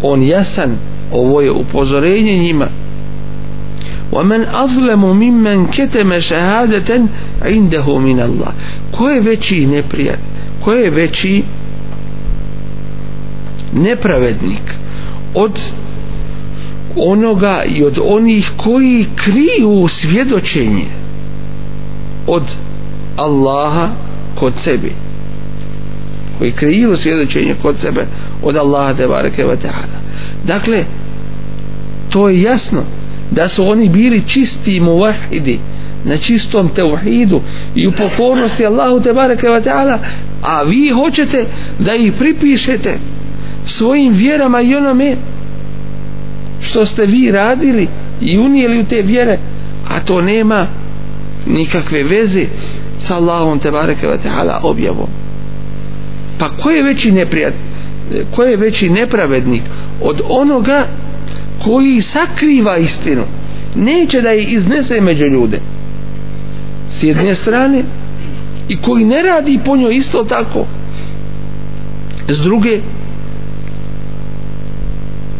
on 0.04 0.24
jasan 0.24 0.77
ovo 1.12 1.42
je 1.42 1.51
upozorenje 1.51 2.38
njima. 2.38 2.65
ومن 4.15 4.45
أظلم 4.45 5.05
ممن 5.05 5.67
كتم 5.67 6.19
شهادة 6.19 7.00
عنده 7.43 7.99
من 7.99 8.21
الله 8.21 8.53
ko 8.93 9.09
je 9.09 9.21
veći 9.21 9.67
neprijat 9.67 10.19
ko 10.65 10.73
je 10.73 10.91
veći 10.91 11.45
nepravednik 13.73 14.62
od 15.35 15.61
onoga 16.97 17.62
i 17.69 17.85
od 17.85 17.99
onih 18.05 18.50
koji 18.57 19.07
kriju 19.17 19.89
svjedočenje 19.89 20.85
od 22.27 22.43
Allaha 23.17 23.89
kod 24.35 24.53
sebe 24.57 24.91
koji 26.39 26.53
kriju 26.53 26.97
svjedočenje 26.97 27.55
kod 27.62 27.79
sebe 27.79 28.07
od 28.43 28.57
Allaha 28.57 28.95
te 28.95 29.07
bareke 29.07 29.45
ve 29.45 29.57
taala 29.57 30.00
dakle 30.45 30.85
to 32.11 32.29
je 32.29 32.43
jasno 32.43 32.83
da 33.32 33.48
su 33.48 33.67
oni 33.67 33.89
bili 33.89 34.24
čisti 34.27 34.79
muvahidi 34.79 35.60
na 36.05 36.17
čistom 36.17 36.70
teuhidu 36.70 37.41
i 37.75 37.88
u 37.88 37.91
pokornosti 37.91 38.65
Allahu 38.65 39.00
te 39.00 39.13
bareke 39.13 39.50
ve 39.50 39.62
taala 39.62 40.00
a 40.41 40.63
vi 40.63 40.89
hoćete 40.89 41.46
da 41.79 41.96
ih 41.96 42.13
pripišete 42.20 42.98
svojim 43.65 44.13
vjerama 44.13 44.62
i 44.62 44.75
onome 44.75 45.15
što 46.62 46.86
ste 46.86 47.05
vi 47.05 47.32
radili 47.32 47.88
i 48.22 48.38
unijeli 48.38 48.79
u 48.79 48.86
te 48.86 49.01
vjere 49.01 49.39
a 49.88 50.00
to 50.00 50.22
nema 50.22 50.67
nikakve 51.48 52.03
veze 52.03 52.46
sa 52.98 53.15
Allahom 53.15 53.60
te 53.60 53.72
bareke 53.72 54.08
ve 54.08 54.17
taala 54.17 54.60
objavom. 54.63 55.10
Pa 56.39 56.50
ko 56.50 56.70
je 56.70 56.84
veći 56.84 57.12
neprijat 57.12 57.53
ko 58.36 58.44
je 58.44 58.58
veći 58.58 58.89
nepravednik 58.89 59.62
od 60.01 60.22
onoga 60.29 60.88
koji 61.65 62.03
sakriva 62.03 62.77
istinu 62.77 63.23
neće 63.75 64.23
da 64.23 64.29
je 64.29 64.45
iznese 64.45 65.00
među 65.00 65.27
ljude 65.27 65.61
s 66.89 67.03
jedne 67.03 67.35
strane 67.35 67.83
i 68.69 68.81
koji 68.81 69.05
ne 69.05 69.23
radi 69.23 69.61
po 69.65 69.77
njoj 69.77 69.95
isto 69.95 70.25
tako 70.25 70.67
s 72.29 72.39
druge 72.39 72.81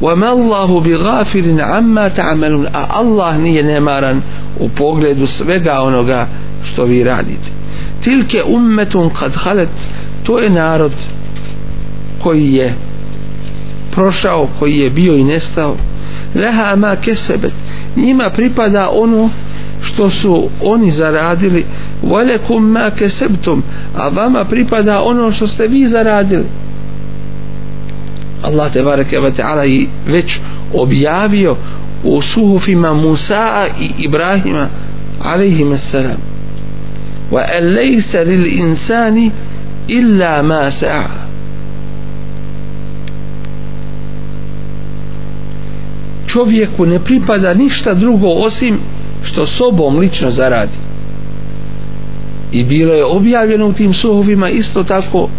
وَمَا 0.03 0.31
اللَّهُ 0.33 0.81
بِغَافِرٍ 0.81 1.61
عَمَّا 1.61 2.09
تَعْمَلُونَ 2.09 2.67
a 2.73 2.87
Allah 2.91 3.39
nije 3.39 3.63
nemaran 3.63 4.23
u 4.61 4.69
pogledu 4.69 5.27
svega 5.27 5.81
onoga 5.81 6.27
što 6.65 6.85
vi 6.85 7.05
radite 7.05 7.49
tilke 8.03 8.43
ummetun 8.43 9.11
kad 9.11 9.35
halet 9.35 9.69
to 10.23 10.39
je 10.39 10.51
narod 10.51 10.93
koji 12.23 12.53
je 12.53 12.75
prošao 13.91 14.49
koji 14.59 14.79
je 14.79 14.91
bio 14.91 15.17
i 15.17 15.25
nestao 15.25 15.77
leha 16.36 16.76
ma 16.76 16.96
kesebet. 16.96 17.54
Njima 17.96 18.30
pripada 18.30 18.90
ono 18.92 19.30
što 19.82 20.10
su 20.10 20.50
oni 20.64 20.92
zaradili. 20.92 21.66
Velekum 22.04 22.72
ma 22.72 22.92
kesebtum. 22.98 23.64
A 23.96 24.08
vama 24.10 24.46
pripada 24.46 25.02
ono 25.02 25.32
što 25.32 25.48
ste 25.48 25.68
vi 25.68 25.88
zaradili. 25.88 26.46
Allah 28.44 28.74
te 28.74 28.84
bareke 28.84 29.20
ve 29.20 29.32
taala 29.32 29.66
i 29.66 29.88
već 30.08 30.40
objavio 30.74 31.56
u 32.04 32.22
suhufima 32.22 32.94
Musa 32.94 33.66
i 33.82 34.04
Ibrahima 34.04 34.68
alejhim 35.24 35.78
selam 35.78 36.18
wa 37.32 37.42
alaysa 37.60 38.24
lil 38.24 38.46
insani 38.60 39.32
illa 39.88 40.44
ma 40.44 40.72
sa'a. 40.72 41.25
Čovjeku 46.36 46.86
ne 46.86 47.00
pripada 47.00 47.54
ništa 47.54 47.94
drugo 47.94 48.28
osim 48.28 48.80
što 49.24 49.48
sobom 49.48 50.00
lično 50.00 50.32
zaradi. 50.32 50.78
I 52.52 52.64
bilo 52.64 52.94
je 52.94 53.06
objavljeno 53.06 53.68
u 53.68 53.74
tim 53.74 53.94
suhovima 53.94 54.50
isto 54.50 54.84
tako 54.84 55.30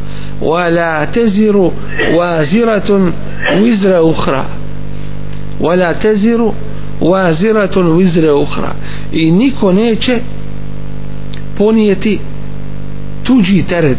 wala 0.41 1.07
teziru 1.13 1.71
waziratun 2.19 3.13
wizra 3.63 4.01
uhra 4.03 4.45
wala 5.61 5.95
teziru 6.03 6.53
waziratun 7.01 7.97
wizra 7.97 8.43
uhra 8.43 8.73
i 9.13 9.31
niko 9.31 9.73
neće 9.73 10.19
ponijeti 11.59 12.19
tuđi 13.25 13.63
teret 13.63 13.99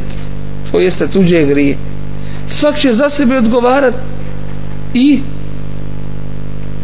to 0.72 0.80
jeste 0.80 1.08
tuđe 1.08 1.46
grije. 1.46 1.78
Svak 2.48 2.80
će 2.80 2.94
za 2.94 3.10
sebe 3.10 3.38
odgovarat 3.38 3.94
i 4.94 5.20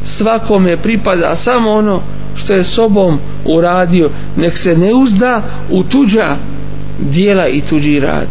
svakome 0.06 0.78
pripada 0.78 1.36
samo 1.36 1.72
ono 1.72 2.02
što 2.36 2.54
je 2.54 2.64
sobom 2.64 3.20
uradio. 3.46 4.10
Nek 4.38 4.58
se 4.58 4.78
ne 4.78 4.94
uzda 4.94 5.42
u 5.70 5.84
tuđa 5.84 6.36
dijela 7.00 7.48
i 7.48 7.62
tuđi 7.62 8.00
rad. 8.00 8.28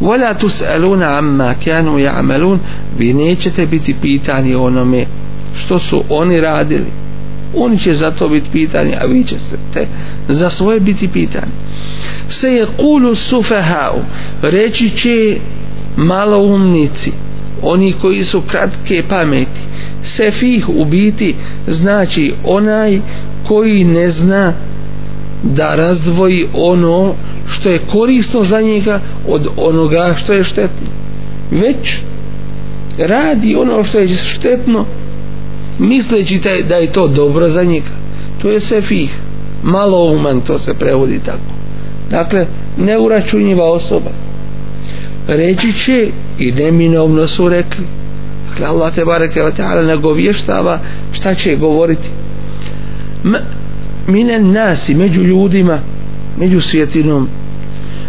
Wala 0.00 0.34
tus'aluna 0.34 1.18
amma 1.18 1.54
kanu 1.64 1.98
ya'malun 1.98 2.58
vi 2.98 3.12
nećete 3.12 3.66
biti 3.66 3.94
pitani 4.02 4.54
onome 4.54 5.04
što 5.54 5.78
su 5.78 6.02
oni 6.08 6.40
radili. 6.40 6.92
Oni 7.56 7.78
će 7.78 7.94
za 7.94 8.10
to 8.10 8.28
biti 8.28 8.48
pitani 8.52 8.94
a 9.00 9.06
vi 9.06 9.24
ćete 9.24 9.86
za 10.28 10.50
svoje 10.50 10.80
biti 10.80 11.08
pitani. 11.08 11.52
Se 12.28 12.48
je 12.48 12.66
kulu 12.76 13.14
sufehau 13.14 13.98
reći 14.42 14.90
će 14.90 15.36
maloumnici 15.96 17.12
oni 17.62 17.92
koji 18.00 18.24
su 18.24 18.42
kratke 18.42 19.02
pameti. 19.08 19.60
Sefih 20.02 20.68
u 20.68 20.84
biti 20.84 21.34
znači 21.68 22.32
onaj 22.44 23.00
koji 23.48 23.84
ne 23.84 24.10
zna 24.10 24.52
da 25.42 25.74
razdvoji 25.74 26.46
ono 26.54 27.14
što 27.46 27.68
je 27.68 27.86
korisno 27.92 28.42
za 28.42 28.60
njega 28.60 29.00
od 29.28 29.48
onoga 29.56 30.14
što 30.16 30.32
je 30.32 30.44
štetno. 30.44 30.88
Već 31.50 32.00
radi 32.98 33.56
ono 33.56 33.84
što 33.84 33.98
je 33.98 34.08
štetno 34.08 34.86
misleći 35.78 36.40
da 36.68 36.74
je 36.74 36.92
to 36.92 37.08
dobro 37.08 37.48
za 37.48 37.64
njega. 37.64 37.90
To 38.42 38.50
je 38.50 38.60
sefih. 38.60 39.14
Malo 39.62 40.12
uman 40.12 40.40
to 40.40 40.58
se 40.58 40.74
prevodi 40.74 41.20
tako. 41.26 41.52
Dakle 42.10 42.46
neuračunjiva 42.76 43.64
osoba 43.64 44.10
reći 45.36 45.72
će 45.72 46.08
i 46.38 46.52
neminovno 46.52 47.26
su 47.26 47.48
rekli. 47.48 47.84
Dakle 48.48 48.66
Allah 48.66 48.94
te 48.94 49.04
bareke 49.04 49.42
ve 49.42 49.54
taala 49.54 49.82
nagovještava 49.82 50.78
šta 51.12 51.34
će 51.34 51.56
govoriti. 51.56 52.10
M, 53.24 53.34
minen 54.06 54.52
nasi 54.52 54.94
među 54.94 55.22
ljudima 55.22 55.78
među 56.36 56.60
svjetinom. 56.60 57.28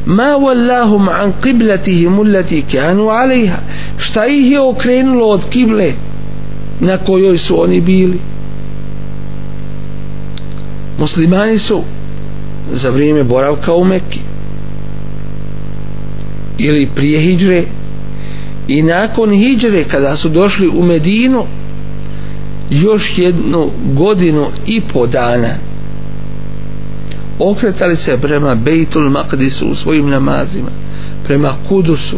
Ma 0.06 0.24
wallahum 0.24 1.10
an 1.10 1.34
qiblatihim 1.42 2.20
allati 2.20 2.64
kanu 2.72 3.10
alejha 3.10 3.58
šta 3.98 4.26
ih 4.26 4.52
je 4.52 4.62
okrenulo 4.62 5.28
od 5.28 5.50
kible 5.50 5.94
na 6.80 6.98
kojoj 6.98 7.38
su 7.38 7.64
oni 7.64 7.82
bili? 7.82 8.20
Muslimani 10.98 11.60
su 11.60 11.84
za 12.72 12.90
vrijeme 12.90 13.24
boravka 13.24 13.74
u 13.74 13.84
Mekki 13.84 14.20
ili 16.58 16.90
prije 16.96 17.20
hijdžre 17.20 17.64
i 18.68 18.82
nakon 18.82 19.34
hijdžre 19.34 19.84
kada 19.84 20.16
su 20.16 20.30
došli 20.30 20.68
u 20.68 20.84
Medinu 20.84 21.46
još 22.70 23.18
jednu 23.18 23.70
godinu 23.94 24.46
i 24.66 24.82
po 24.94 25.08
dana 25.08 25.50
okretali 27.40 27.98
se 27.98 28.18
prema 28.22 28.56
Bejtul 28.56 29.10
Maqdisu 29.10 29.72
u 29.72 29.76
svojim 29.76 30.10
namazima 30.10 30.70
prema 31.24 31.50
Kudusu. 31.70 32.18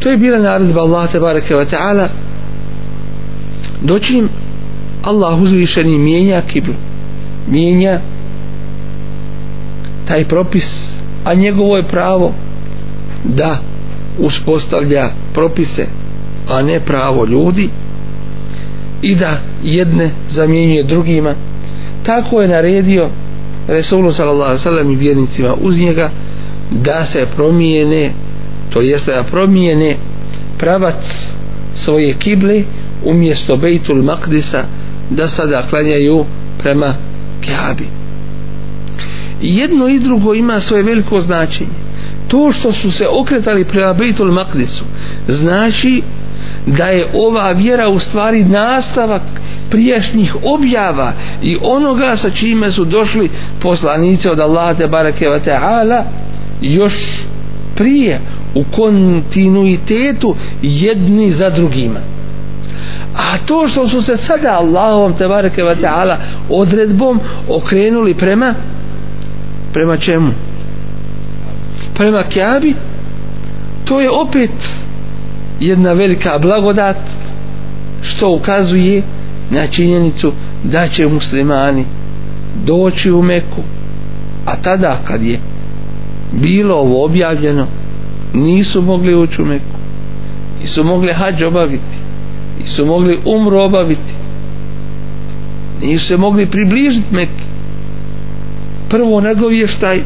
To 0.00 0.10
je 0.10 0.16
bila 0.16 0.38
naredba 0.38 0.80
Allah 0.80 1.10
tebareke 1.12 1.54
wa 1.54 1.64
ta'ala 1.64 2.08
doći 3.82 4.14
im 4.18 4.28
Allah 5.02 5.42
uzvišeni 5.42 5.98
mijenja 5.98 6.40
kiblu 6.40 6.74
mijenja 7.48 8.00
taj 10.08 10.24
propis 10.24 10.88
a 11.24 11.34
njegovo 11.34 11.76
je 11.76 11.82
pravo 11.82 12.32
da 13.24 13.58
uspostavlja 14.18 15.08
propise 15.34 15.86
a 16.48 16.62
ne 16.62 16.80
pravo 16.80 17.24
ljudi 17.24 17.68
i 19.02 19.14
da 19.14 19.30
jedne 19.64 20.10
zamjenjuje 20.28 20.82
drugima. 20.84 21.34
Tako 22.02 22.42
je 22.42 22.48
naredio 22.48 23.08
Resulu 23.68 24.12
sallallahu 24.12 24.58
sallam 24.58 24.90
i 24.90 24.96
vjernicima 24.96 25.54
uz 25.60 25.80
njega 25.80 26.10
da 26.70 27.06
se 27.06 27.26
promijene 27.36 28.10
to 28.72 28.80
jeste 28.80 29.10
da 29.10 29.22
promijene 29.22 29.96
pravac 30.58 31.28
svoje 31.74 32.14
kible 32.14 32.62
umjesto 33.04 33.56
Bejtul 33.56 34.02
Makdisa 34.02 34.64
da 35.10 35.28
sada 35.28 35.62
klanjaju 35.70 36.24
prema 36.58 36.94
Kjabi 37.40 38.05
jedno 39.40 39.88
i 39.88 39.98
drugo 39.98 40.34
ima 40.34 40.60
svoje 40.60 40.82
veliko 40.82 41.20
značenje. 41.20 41.70
To 42.28 42.52
što 42.52 42.72
su 42.72 42.90
se 42.90 43.06
okretali 43.08 43.64
prema 43.64 43.92
Bejtul 43.92 44.32
Maqdisu 44.32 44.82
znači 45.28 46.02
da 46.66 46.84
je 46.86 47.06
ova 47.14 47.52
vjera 47.52 47.88
u 47.88 47.98
stvari 47.98 48.44
nastavak 48.44 49.22
prijašnjih 49.70 50.36
objava 50.44 51.12
i 51.42 51.56
onoga 51.62 52.16
sa 52.16 52.30
čime 52.30 52.70
su 52.70 52.84
došli 52.84 53.30
poslanice 53.60 54.30
od 54.30 54.40
Allaha 54.40 54.74
te 54.74 54.86
bareke 54.86 55.28
ve 55.28 55.40
ta'ala 55.40 56.02
još 56.60 56.94
prije 57.74 58.20
u 58.54 58.64
kontinuitetu 58.76 60.36
jedni 60.62 61.30
za 61.32 61.50
drugima. 61.50 62.00
A 63.14 63.46
to 63.46 63.68
što 63.68 63.88
su 63.88 64.02
se 64.02 64.16
sada 64.16 64.56
Allahom 64.58 65.14
te 65.14 65.28
bareke 65.28 65.62
ve 65.62 65.76
ta'ala 65.76 66.16
odredbom 66.48 67.20
okrenuli 67.48 68.14
prema 68.14 68.54
prema 69.76 69.96
čemu? 69.96 70.30
Prema 71.94 72.22
Kjabi 72.22 72.74
to 73.84 74.00
je 74.00 74.10
opet 74.10 74.50
jedna 75.60 75.92
velika 75.92 76.38
blagodat 76.38 76.96
što 78.02 78.30
ukazuje 78.30 79.02
na 79.50 79.66
činjenicu 79.66 80.32
da 80.64 80.88
će 80.88 81.06
muslimani 81.06 81.84
doći 82.64 83.12
u 83.12 83.22
Meku. 83.22 83.62
A 84.46 84.56
tada 84.56 85.00
kad 85.04 85.22
je 85.22 85.40
bilo 86.32 86.74
ovo 86.74 87.04
objavljeno 87.04 87.66
nisu 88.34 88.82
mogli 88.82 89.14
ući 89.14 89.42
u 89.42 89.44
Meku. 89.44 89.76
Nisu 90.60 90.84
mogli 90.84 91.12
hađ 91.12 91.42
obaviti. 91.42 91.98
Nisu 92.60 92.86
mogli 92.86 93.18
umru 93.24 93.58
obaviti. 93.58 94.14
Nisu 95.82 96.06
se 96.06 96.16
mogli 96.16 96.46
približiti 96.46 97.14
Meku 97.14 97.45
prvo 98.88 99.20
nagovještaj 99.20 99.98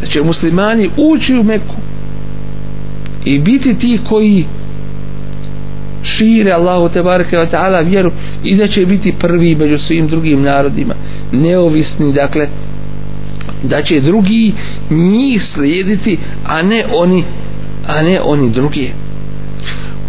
da 0.00 0.06
će 0.06 0.22
muslimani 0.22 0.90
ući 0.96 1.38
u 1.38 1.42
Meku 1.42 1.74
i 3.24 3.38
biti 3.38 3.78
ti 3.78 3.98
koji 4.08 4.46
šire 6.02 6.52
Allahu 6.52 6.88
te 6.88 7.02
bareke 7.02 7.38
ve 7.38 7.46
taala 7.46 7.80
vjeru 7.80 8.12
i 8.44 8.56
da 8.56 8.66
će 8.66 8.86
biti 8.86 9.14
prvi 9.18 9.54
među 9.54 9.78
svim 9.78 10.06
drugim 10.06 10.42
narodima. 10.42 10.94
Neovisni 11.32 12.12
dakle 12.12 12.48
da 13.62 13.82
će 13.82 14.00
drugi 14.00 14.52
njih 14.90 15.42
slijediti 15.42 16.18
a 16.46 16.62
ne 16.62 16.84
oni 16.94 17.24
a 17.88 18.02
ne 18.02 18.20
oni 18.20 18.50
drugi. 18.50 18.92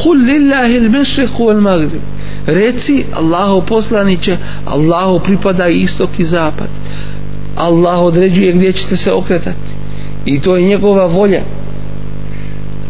Kul 0.04 0.18
lillahi 0.18 0.80
al-mashriq 0.80 1.38
wal-maghrib 1.40 2.02
reci 2.46 3.06
Allahu 3.14 3.66
poslanice 3.66 4.38
Allahu 4.66 5.20
pripada 5.20 5.68
istok 5.68 6.10
i 6.20 6.24
zapad. 6.24 6.70
Allah 7.58 8.00
određuje 8.00 8.52
gdje 8.54 8.74
ćete 8.74 8.98
se 8.98 9.14
okretati. 9.14 9.74
I 10.26 10.42
to 10.42 10.56
je 10.56 10.68
njegova 10.68 11.06
volja. 11.06 11.42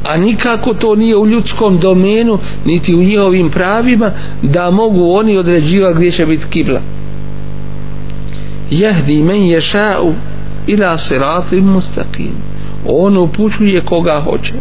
A 0.09 0.17
nikako 0.17 0.73
to 0.73 0.95
nije 0.95 1.17
u 1.17 1.27
ljudskom 1.27 1.79
domenu 1.79 2.37
niti 2.65 2.95
u 2.95 3.03
njihovim 3.03 3.49
pravima 3.49 4.11
da 4.41 4.71
mogu 4.71 5.11
oni 5.11 5.37
određivati 5.37 5.97
gdje 5.97 6.11
će 6.11 6.25
biti 6.25 6.45
kibla. 6.49 6.81
Jehdi 8.71 9.23
men 9.23 9.41
ješa'u 9.41 10.13
ila 10.67 10.97
siratim 10.97 11.73
mustaqim. 11.75 12.31
On 12.89 13.17
upućuje 13.17 13.81
koga 13.81 14.21
hoće 14.21 14.53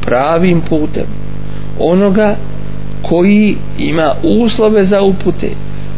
pravim 0.00 0.60
putem. 0.60 1.06
Onoga 1.78 2.36
koji 3.02 3.56
ima 3.78 4.12
uslove 4.22 4.84
za 4.84 5.02
upute 5.02 5.50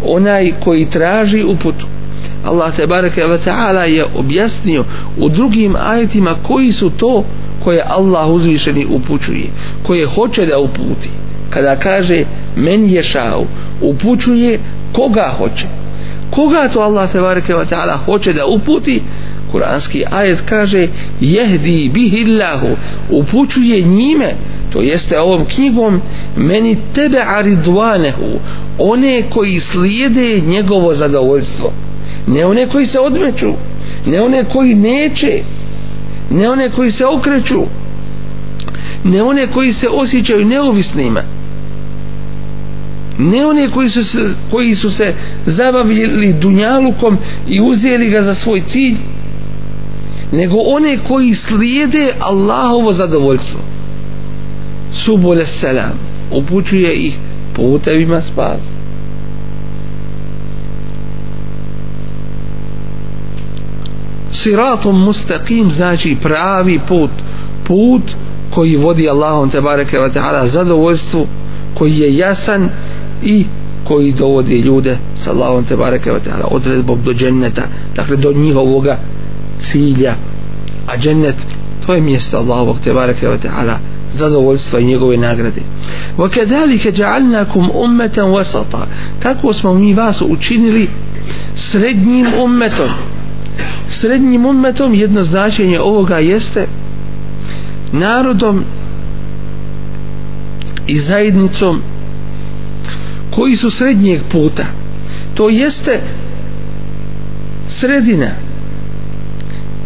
onaj 0.07 0.53
koji 0.65 0.91
traži 0.91 1.45
uputu. 1.45 1.87
Allah 2.45 2.77
te 2.77 2.87
bareke 2.87 3.27
ve 3.27 3.39
taala 3.39 3.85
je 3.85 4.05
objasnio 4.17 4.85
u 5.19 5.29
drugim 5.29 5.77
ajetima 5.91 6.35
koji 6.43 6.73
su 6.73 6.91
to 6.91 7.25
koje 7.65 7.83
Allah 7.89 8.29
uzvišeni 8.29 8.87
upućuje 8.91 9.47
koje 9.83 10.07
hoće 10.07 10.47
da 10.47 10.59
uputi. 10.59 11.11
Kada 11.51 11.77
kaže 11.77 12.25
men 12.57 12.91
je 12.91 13.03
šao 13.03 13.45
upućuje 13.81 14.61
koga 14.93 15.33
hoće. 15.39 15.67
Koga 16.31 16.69
to 16.69 16.81
Allah 16.81 17.13
te 17.13 17.21
bareke 17.21 17.55
ve 17.55 17.67
taala 17.67 17.97
hoće 17.97 18.33
da 18.33 18.47
uputi? 18.47 19.03
Kuranski 19.53 20.05
ajet 20.11 20.43
kaže 20.49 20.89
jehdi 21.21 21.91
bihillahu 21.95 22.69
upućuje 23.11 23.83
njime 23.83 24.35
to 24.73 24.81
jeste 24.81 25.21
ovom 25.21 25.45
knjigom 25.45 26.01
meni 26.37 26.79
tebe 26.95 27.19
aridvanehu 27.27 28.39
one 28.79 29.23
koji 29.31 29.61
slijede 29.61 30.41
njegovo 30.41 30.95
zadovoljstvo 30.95 31.73
ne 32.27 32.47
one 32.47 32.69
koji 32.69 32.87
se 32.87 33.01
odmeću 33.01 33.53
ne 34.07 34.23
one 34.23 34.45
koji 34.45 34.75
neće 34.75 35.43
ne 36.31 36.51
one 36.51 36.71
koji 36.71 36.91
se 36.91 37.07
okreću 37.07 37.63
ne 39.05 39.23
one 39.23 39.47
koji 39.47 39.73
se 39.73 39.89
osjećaju 39.89 40.45
neovisnima 40.45 41.21
ne 43.19 43.47
one 43.47 43.69
koji 43.71 43.89
su 43.89 44.05
se, 44.05 44.19
koji 44.51 44.75
su 44.75 44.91
se 44.91 45.15
zabavili 45.47 46.33
dunjalukom 46.33 47.19
i 47.49 47.61
uzeli 47.61 48.11
ga 48.11 48.23
za 48.23 48.35
svoj 48.35 48.63
cilj 48.69 48.97
nego 50.33 50.57
one 50.57 50.99
koji 51.09 51.35
slijede 51.35 52.13
Allahovo 52.21 52.93
zadovoljstvo. 52.93 53.61
Subole 54.93 55.47
selam 55.47 55.99
upućuje 56.31 56.93
ih 56.95 57.19
putevima 57.55 58.21
spasa. 58.23 58.72
Siratom 64.43 65.05
mustaqim 65.05 65.71
znači 65.71 66.17
pravi 66.23 66.81
put 66.89 67.11
put 67.65 68.03
koji 68.55 68.77
vodi 68.77 69.09
Allahom 69.09 69.51
te 69.51 69.61
bareke 69.61 69.99
ve 69.99 70.13
taala 70.13 70.49
zadovoljstvu 70.49 71.27
koji 71.75 71.99
je 71.99 72.17
jasan 72.17 72.69
i 73.23 73.47
koji 73.85 74.13
dovodi 74.13 74.59
ljude 74.59 74.99
sa 75.15 75.31
Allahom 75.31 75.65
te 75.65 75.77
bareke 75.77 76.11
ve 76.11 76.21
taala 76.21 76.49
odredbom 76.51 77.03
do 77.05 77.13
dženneta 77.13 77.63
dakle 77.97 78.17
do 78.17 78.33
njihovoga 78.33 78.99
cilja. 79.61 80.15
A 80.87 80.97
džennet 80.97 81.37
to 81.87 81.95
je 81.95 82.01
mjesto 82.01 82.37
Allahovog 82.37 82.77
te 82.85 82.93
bareke 82.93 83.29
ve 83.29 83.39
taala 83.39 83.79
zadovoljstva 84.15 84.79
i 84.79 84.85
njegove 84.85 85.17
nagrade. 85.17 85.61
Wa 86.17 86.31
kadhalika 86.35 86.89
ja'alnakum 86.89 87.71
ummatan 87.85 88.31
wasata. 88.31 88.87
Tako 89.23 89.53
smo 89.53 89.75
mi 89.75 89.95
vas 89.95 90.23
učinili 90.23 90.89
srednjim 91.55 92.27
ummetom 92.45 92.89
srednjim 93.95 94.47
ummetom 94.47 94.95
jedno 94.95 95.23
značenje 95.23 95.81
ovoga 95.81 96.19
jeste 96.19 96.67
narodom 97.93 98.65
i 100.87 100.99
zajednicom 100.99 101.83
koji 103.31 103.57
su 103.57 103.71
srednjeg 103.71 104.21
puta. 104.31 104.65
To 105.35 105.49
jeste 105.49 106.01
sredina. 107.67 108.31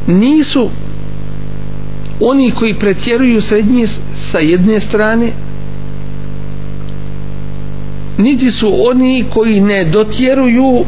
Nisu 0.07 0.71
oni 2.21 2.51
koji 2.51 2.75
pretjeruju 2.75 3.41
srednje 3.41 3.87
sa 4.31 4.39
jedne 4.39 4.81
strane 4.81 5.33
niti 8.19 8.51
su 8.51 8.73
oni 8.89 9.25
koji 9.35 9.61
ne 9.61 9.85
dotjeruju 9.85 10.85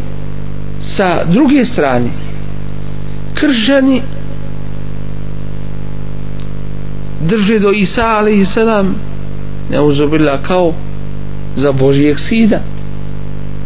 sa 0.81 1.25
druge 1.25 1.65
strane 1.65 2.09
kršćani 3.41 4.03
drže 7.29 7.59
do 7.59 7.71
Isa 7.71 8.07
ali 8.07 8.41
i 8.41 8.45
sedam 8.45 8.95
ne 9.71 9.81
uzubila 9.81 10.39
kao 10.47 10.73
za 11.57 11.73
Božijeg 11.73 12.19
sida 12.19 12.61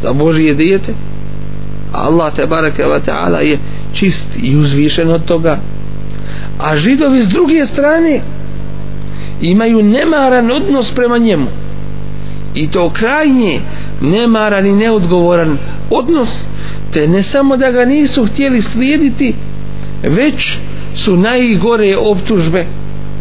za 0.03 0.13
Božije 0.13 0.55
dijete. 0.55 0.95
Allah 1.93 2.35
te 2.35 2.47
bareke 2.47 2.83
wa 2.83 3.01
ta'ala 3.07 3.39
je 3.39 3.59
čist 3.93 4.27
i 4.43 4.57
uzvišen 4.57 5.11
od 5.11 5.25
toga. 5.25 5.59
A 6.59 6.77
židovi 6.77 7.23
s 7.23 7.29
druge 7.29 7.67
strane 7.67 8.21
imaju 9.41 9.83
nemaran 9.83 10.51
odnos 10.51 10.93
prema 10.95 11.19
njemu. 11.19 11.47
I 12.55 12.71
to 12.71 12.91
krajnje 12.91 13.61
nemaran 14.01 14.67
i 14.67 14.73
neodgovoran 14.73 15.59
odnos 15.91 16.29
te 16.93 17.09
ne 17.09 17.23
samo 17.23 17.57
da 17.57 17.71
ga 17.71 17.85
nisu 17.85 18.27
htjeli 18.27 18.63
slijediti 18.63 19.35
već 20.03 20.59
su 20.95 21.17
najgore 21.17 21.97
optužbe 21.97 22.65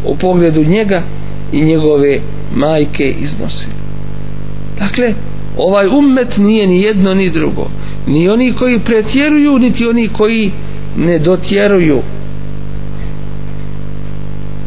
u 0.06 0.15
pogledu 0.15 0.63
njega 0.63 1.04
i 1.52 1.62
njegove 1.62 2.20
majke 2.56 3.15
iznosili 3.22 3.82
dakle 4.82 5.13
ovaj 5.58 5.88
ummet 5.88 6.38
nije 6.38 6.67
ni 6.67 6.82
jedno 6.82 7.13
ni 7.13 7.30
drugo. 7.30 7.70
Ni 8.08 8.30
oni 8.30 8.54
koji 8.54 8.80
pretjeruju 8.80 9.60
niti 9.60 9.88
oni 9.88 10.08
koji 10.08 10.52
ne 10.98 11.20
dotjeruju. 11.20 12.02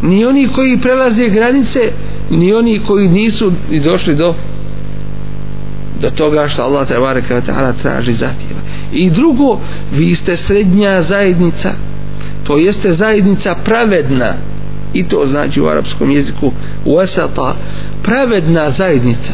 Ni 0.02 0.24
oni 0.24 0.48
koji 0.48 0.78
prelaze 0.78 1.28
granice 1.28 1.80
ni 2.30 2.52
oni 2.52 2.80
koji 2.86 3.08
nisu 3.08 3.52
i 3.70 3.80
došli 3.80 4.14
do 4.14 4.34
do 6.00 6.10
toga 6.10 6.48
što 6.48 6.62
Allah 6.62 6.88
te 6.88 6.98
bareke 7.00 7.34
ta'ala 7.34 7.72
traži 7.82 8.14
zahtjeva 8.14 8.60
i 8.92 9.10
drugo 9.10 9.58
vi 9.92 10.14
ste 10.14 10.36
srednja 10.36 11.02
zajednica 11.02 11.68
to 12.44 12.58
jeste 12.58 12.92
zajednica 12.92 13.54
pravedna. 13.64 14.34
I 14.92 15.08
to 15.08 15.26
znači 15.26 15.60
u 15.60 15.66
arapskom 15.66 16.10
jeziku 16.10 16.52
wasata 16.86 17.52
pravedna 18.02 18.70
zajednica. 18.70 19.32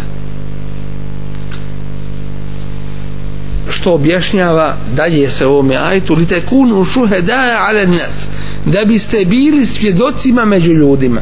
Što 3.69 3.95
objašnjava 3.95 4.77
dalje 4.97 5.31
se 5.31 5.47
u 5.47 5.51
ovome 5.51 5.77
ajtu 5.77 6.15
li 6.15 6.27
tekunu 6.27 6.85
šuhedaja 6.85 7.67
ale 7.69 7.87
nas 7.87 8.29
da 8.65 8.85
biste 8.87 9.25
bili 9.25 9.67
svjedocima 9.67 10.45
među 10.45 10.73
ljudima. 10.73 11.21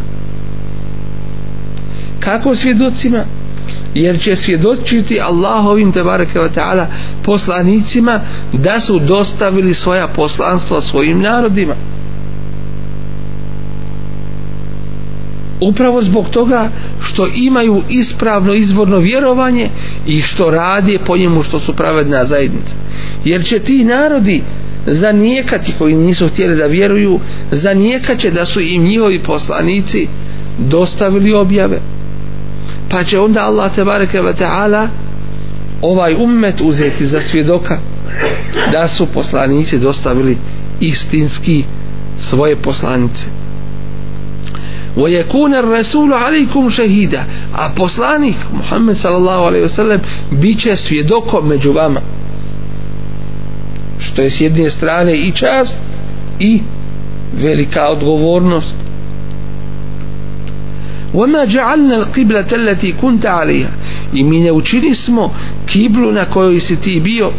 Kako 2.21 2.55
svjedocima? 2.55 3.25
Jer 3.95 4.21
će 4.21 4.37
svjedočiti 4.37 5.21
Allahovim 5.21 5.93
tebareke 5.93 6.39
ve 6.39 6.49
ta'ala 6.49 6.87
poslanicima 7.25 8.21
da 8.53 8.81
su 8.81 8.99
dostavili 8.99 9.75
svoja 9.75 10.09
poslanstva 10.09 10.81
svojim 10.81 11.21
narodima. 11.21 11.75
Upravo 15.61 16.03
zbog 16.03 16.29
toga 16.29 16.71
što 17.01 17.29
imaju 17.35 17.83
ispravno 17.89 18.55
izvorno 18.55 18.99
vjerovanje 18.99 19.69
i 20.07 20.21
što 20.21 20.51
radi 20.51 20.99
po 21.07 21.17
njemu 21.17 21.43
što 21.43 21.61
su 21.61 21.77
pravedna 21.77 22.25
zajednica. 22.25 22.75
Jer 23.25 23.45
će 23.45 23.59
ti 23.59 23.85
narodi 23.85 24.43
zanijekati 24.87 25.73
koji 25.79 25.95
nisu 25.95 26.29
htjeli 26.29 26.57
da 26.57 26.67
vjeruju 26.67 27.21
zanijekaće 27.53 28.31
da 28.31 28.47
su 28.47 28.61
im 28.61 28.85
njihovi 28.85 29.23
poslanici 29.23 30.09
dostavili 30.59 31.35
objave 31.35 31.81
pa 32.90 33.04
će 33.04 33.20
onda 33.20 33.44
Allah 33.44 33.76
tebareke 33.76 34.22
ve 34.22 34.34
taala 34.34 34.88
ovaj 35.82 36.14
ummet 36.14 36.62
uzeti 36.62 37.08
za 37.08 37.22
svjedoka 37.22 37.78
da 38.72 38.88
su 38.88 39.06
poslanici 39.06 39.80
dostavili 39.80 40.38
istinski 40.80 41.64
svoje 42.18 42.56
poslanice 42.56 43.26
ويكون 44.98 45.56
الرسول 45.56 46.14
عليكم 46.14 46.70
شهيدا 46.70 47.24
a 47.54 47.70
poslanik 47.76 48.36
Muhammed 48.54 48.98
sallallahu 48.98 49.44
alejhi 49.44 49.64
ve 49.64 49.70
sellem 49.70 50.00
biće 50.32 50.76
svjedokom 50.76 51.48
među 51.48 51.72
vama 51.72 52.02
što 54.00 54.22
je 54.22 54.30
s 54.30 54.42
jedne 54.42 54.70
strane 54.70 55.16
i 55.16 55.32
čast 55.32 55.78
i 56.40 56.62
velika 57.34 57.90
odgovornost 57.90 58.76
وما 61.14 61.46
جعلنا 61.46 61.96
القبلة 61.96 62.48
التي 62.52 62.92
كنت 62.92 63.26
عليها 63.26 63.72
i 64.14 64.24
mi 64.24 64.40
ne 64.40 64.52
učinismo 64.52 65.32
kiblu 65.66 66.12
na 66.12 66.26
kojoj 66.26 66.60
si 66.60 66.76
ti 66.82 67.00
bio 67.00 67.32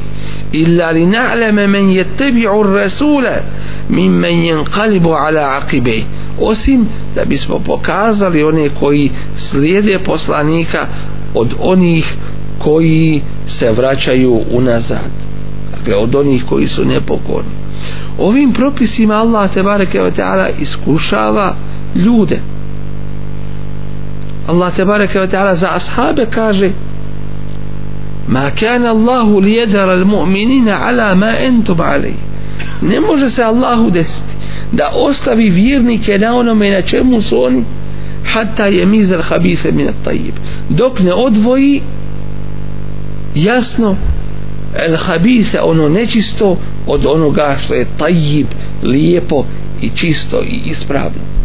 illa 0.52 0.90
li 0.90 1.06
na'leme 1.06 1.66
men 1.66 1.90
je 1.90 2.04
tebi'u 2.16 2.62
rasule 2.62 3.42
min 3.88 4.10
men 4.12 4.44
jenqalibu 4.44 5.12
ala 5.12 5.60
aqibe 5.60 6.02
osim 6.40 6.86
da 7.14 7.24
bismo 7.24 7.58
pokazali 7.58 8.44
one 8.44 8.68
koji 8.80 9.10
slijede 9.36 9.98
poslanika 9.98 10.86
od 11.34 11.54
onih 11.60 12.14
koji 12.58 13.22
se 13.46 13.72
vraćaju 13.72 14.40
unazad 14.50 15.10
dakle 15.76 15.94
od 15.96 16.14
onih 16.14 16.44
koji 16.44 16.68
su 16.68 16.84
nepokorni 16.84 17.50
ovim 18.18 18.52
propisima 18.52 19.14
Allah 19.14 19.50
te 19.54 19.62
bareke 19.62 20.00
ve 20.00 20.10
taala 20.10 20.48
iskušava 20.60 21.54
ljude 21.94 22.38
Allah 24.47 24.75
te 24.75 24.85
bareke 24.85 25.19
ve 25.19 25.27
taala 25.27 25.55
za 25.55 25.67
ashabe 25.75 26.25
kaže 26.25 26.71
ma 28.27 28.51
kana 28.59 28.89
Allahu 28.89 29.41
al 29.77 30.05
mu'minina 30.05 30.87
ala 30.87 31.15
ma 31.15 31.31
antum 31.47 31.77
alayh 31.77 32.15
ne 32.81 32.99
može 32.99 33.29
se 33.29 33.43
Allahu 33.43 33.91
desiti 33.91 34.35
da 34.71 34.91
ostavi 34.93 35.49
vjernike 35.49 36.17
na 36.17 36.35
onome 36.35 36.71
na 36.71 36.81
čemu 36.81 37.21
su 37.21 37.43
oni 37.43 37.63
hatta 38.33 38.65
je 38.65 38.85
mizal 38.85 39.21
habise 39.21 39.71
min 39.71 39.87
tajib 40.03 40.33
dok 40.69 40.99
ne 40.99 41.13
odvoji 41.13 41.81
jasno 43.35 43.95
el 44.75 44.95
habise 44.95 45.61
ono 45.61 45.89
nečisto 45.89 46.57
od 46.87 47.05
onoga 47.05 47.57
što 47.63 47.73
je 47.73 47.87
tajib 47.97 48.47
lijepo 48.83 49.45
i 49.81 49.89
čisto 49.89 50.41
i 50.41 50.59
ispravno 50.65 51.38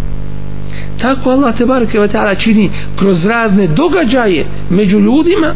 tako 0.99 1.31
Allah 1.31 1.57
te 1.57 1.67
bareke 1.67 2.01
ve 2.01 2.09
taala 2.09 2.35
čini 2.35 2.71
kroz 2.99 3.27
razne 3.27 3.67
događaje 3.67 4.45
među 4.71 5.01
ljudima 5.01 5.55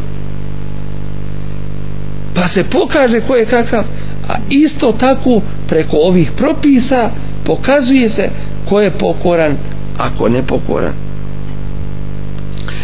pa 2.35 2.49
se 2.49 2.65
pokaže 2.65 3.21
ko 3.21 3.37
je 3.37 3.47
kakav 3.47 3.85
a 4.29 4.35
isto 4.49 4.93
tako 4.93 5.41
preko 5.69 5.97
ovih 5.97 6.31
propisa 6.37 7.11
pokazuje 7.45 8.09
se 8.09 8.31
ko 8.69 8.81
je 8.81 8.91
pokoran 8.99 9.57
a 9.99 10.11
ko 10.19 10.29
ne 10.29 10.43
pokoran. 10.43 10.93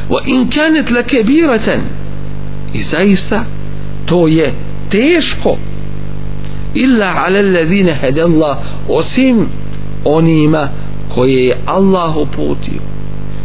Wa 0.09 0.21
in 0.27 0.51
kanat 0.51 0.91
lakabiratan 0.91 1.81
i 2.75 2.83
zaista 2.83 3.45
to 4.07 4.29
je 4.29 4.53
teško 4.91 5.57
illa 6.75 7.07
ala 7.27 7.39
alladhina 7.39 7.93
hadallah 8.03 8.59
osim 8.89 9.47
onima 10.05 10.69
koje 11.15 11.47
je 11.47 11.57
Allah 11.67 12.17
uputio. 12.17 12.81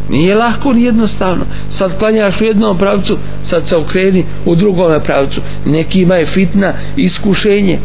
Nije 0.10 0.36
lako 0.36 0.74
ni 0.74 0.84
jednostavno. 0.84 1.46
Sad 1.70 2.00
klanjaš 2.00 2.42
u 2.42 2.44
jednom 2.44 2.78
pravcu 2.78 3.18
sad 3.44 3.68
se 3.68 3.76
okreni 3.76 4.26
u 4.46 4.56
drugom 4.56 5.02
pravcu. 5.06 5.42
Nekima 5.66 6.16
je 6.16 6.26
fitna 6.26 6.74
iskušenje. 6.98 7.80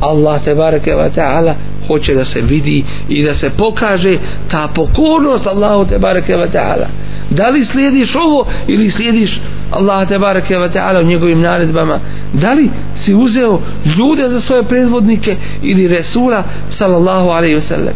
Allah 0.00 0.44
te 0.44 0.54
bareke 0.54 0.94
ve 0.94 1.10
ta'ala 1.16 1.54
hoće 1.86 2.14
da 2.14 2.24
se 2.24 2.40
vidi 2.40 2.84
i 3.08 3.22
da 3.22 3.34
se 3.34 3.50
pokaže 3.50 4.16
ta 4.50 4.68
pokornost 4.74 5.46
Allahu 5.46 5.84
te 5.84 5.98
bareke 5.98 6.36
ve 6.36 6.48
ta'ala. 6.48 6.86
Da 7.30 7.48
li 7.48 7.64
slijediš 7.64 8.16
ovo 8.16 8.46
ili 8.66 8.90
slijediš 8.90 9.40
Allah 9.70 10.08
te 10.08 10.18
bareke 10.18 10.58
ve 10.58 10.68
ta'ala 10.68 11.00
u 11.00 11.06
njegovim 11.06 11.40
naredbama? 11.40 11.98
Da 12.32 12.52
li 12.52 12.70
si 12.96 13.14
uzeo 13.14 13.60
ljude 13.98 14.30
za 14.30 14.40
svoje 14.40 14.62
predvodnike 14.62 15.36
ili 15.62 15.88
Resula 15.88 16.44
sallallahu 16.70 17.28
alejhi 17.28 17.54
ve 17.54 17.62
sellem? 17.62 17.94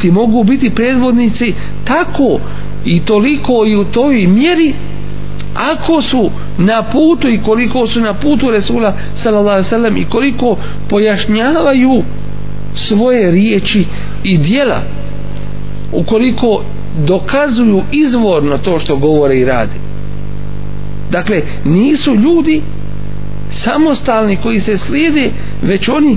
Ti 0.00 0.10
mogu 0.10 0.44
biti 0.44 0.70
predvodnici 0.70 1.54
tako 1.84 2.40
i 2.84 3.00
toliko 3.00 3.66
i 3.66 3.76
u 3.76 3.84
toj 3.84 4.26
mjeri 4.26 4.74
ako 5.72 6.02
su 6.02 6.30
na 6.58 6.82
putu 6.82 7.28
i 7.28 7.42
koliko 7.42 7.86
su 7.86 8.00
na 8.00 8.14
putu 8.14 8.50
Resula 8.50 8.92
sallallahu 9.14 9.74
alaihi 9.74 10.00
i 10.00 10.04
koliko 10.04 10.56
pojašnjavaju 10.88 12.02
svoje 12.74 13.30
riječi 13.30 13.84
i 14.24 14.38
dijela 14.38 14.82
ukoliko 15.92 16.62
dokazuju 17.06 17.82
izvorno 17.92 18.58
to 18.58 18.78
što 18.78 18.96
govore 18.96 19.38
i 19.38 19.44
rade. 19.44 19.74
Dakle 21.10 21.42
nisu 21.64 22.14
ljudi 22.14 22.62
samostalni 23.50 24.36
koji 24.36 24.60
se 24.60 24.78
slijede 24.78 25.30
već 25.62 25.88
oni 25.88 26.16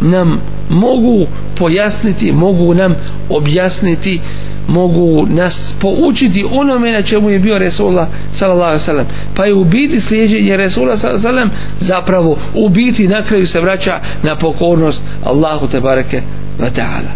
nam 0.00 0.40
mogu 0.70 1.26
pojasniti 1.56 2.32
mogu 2.32 2.74
nam 2.74 2.94
objasniti 3.28 4.20
mogu 4.66 5.26
nas 5.26 5.74
poučiti 5.80 6.44
onome 6.52 6.92
na 6.92 7.02
čemu 7.02 7.30
je 7.30 7.38
bio 7.38 7.58
Resulullah 7.58 8.08
sallallahu 8.32 8.90
alaihi 8.90 9.08
pa 9.34 9.44
je 9.44 9.54
u 9.54 9.64
biti 9.64 10.00
slijedjenje 10.00 10.56
Resulullah 10.56 10.98
sallallahu 10.98 11.28
alaihi 11.28 11.50
zapravo 11.80 12.38
u 12.54 12.68
biti 12.68 13.08
na 13.08 13.22
kraju 13.22 13.46
se 13.46 13.60
vraća 13.60 14.00
na 14.22 14.36
pokornost 14.36 15.02
Allahu 15.24 15.66
te 15.66 15.80
bareke 15.80 16.22
wa 16.58 16.70
ta'ala. 16.76 17.12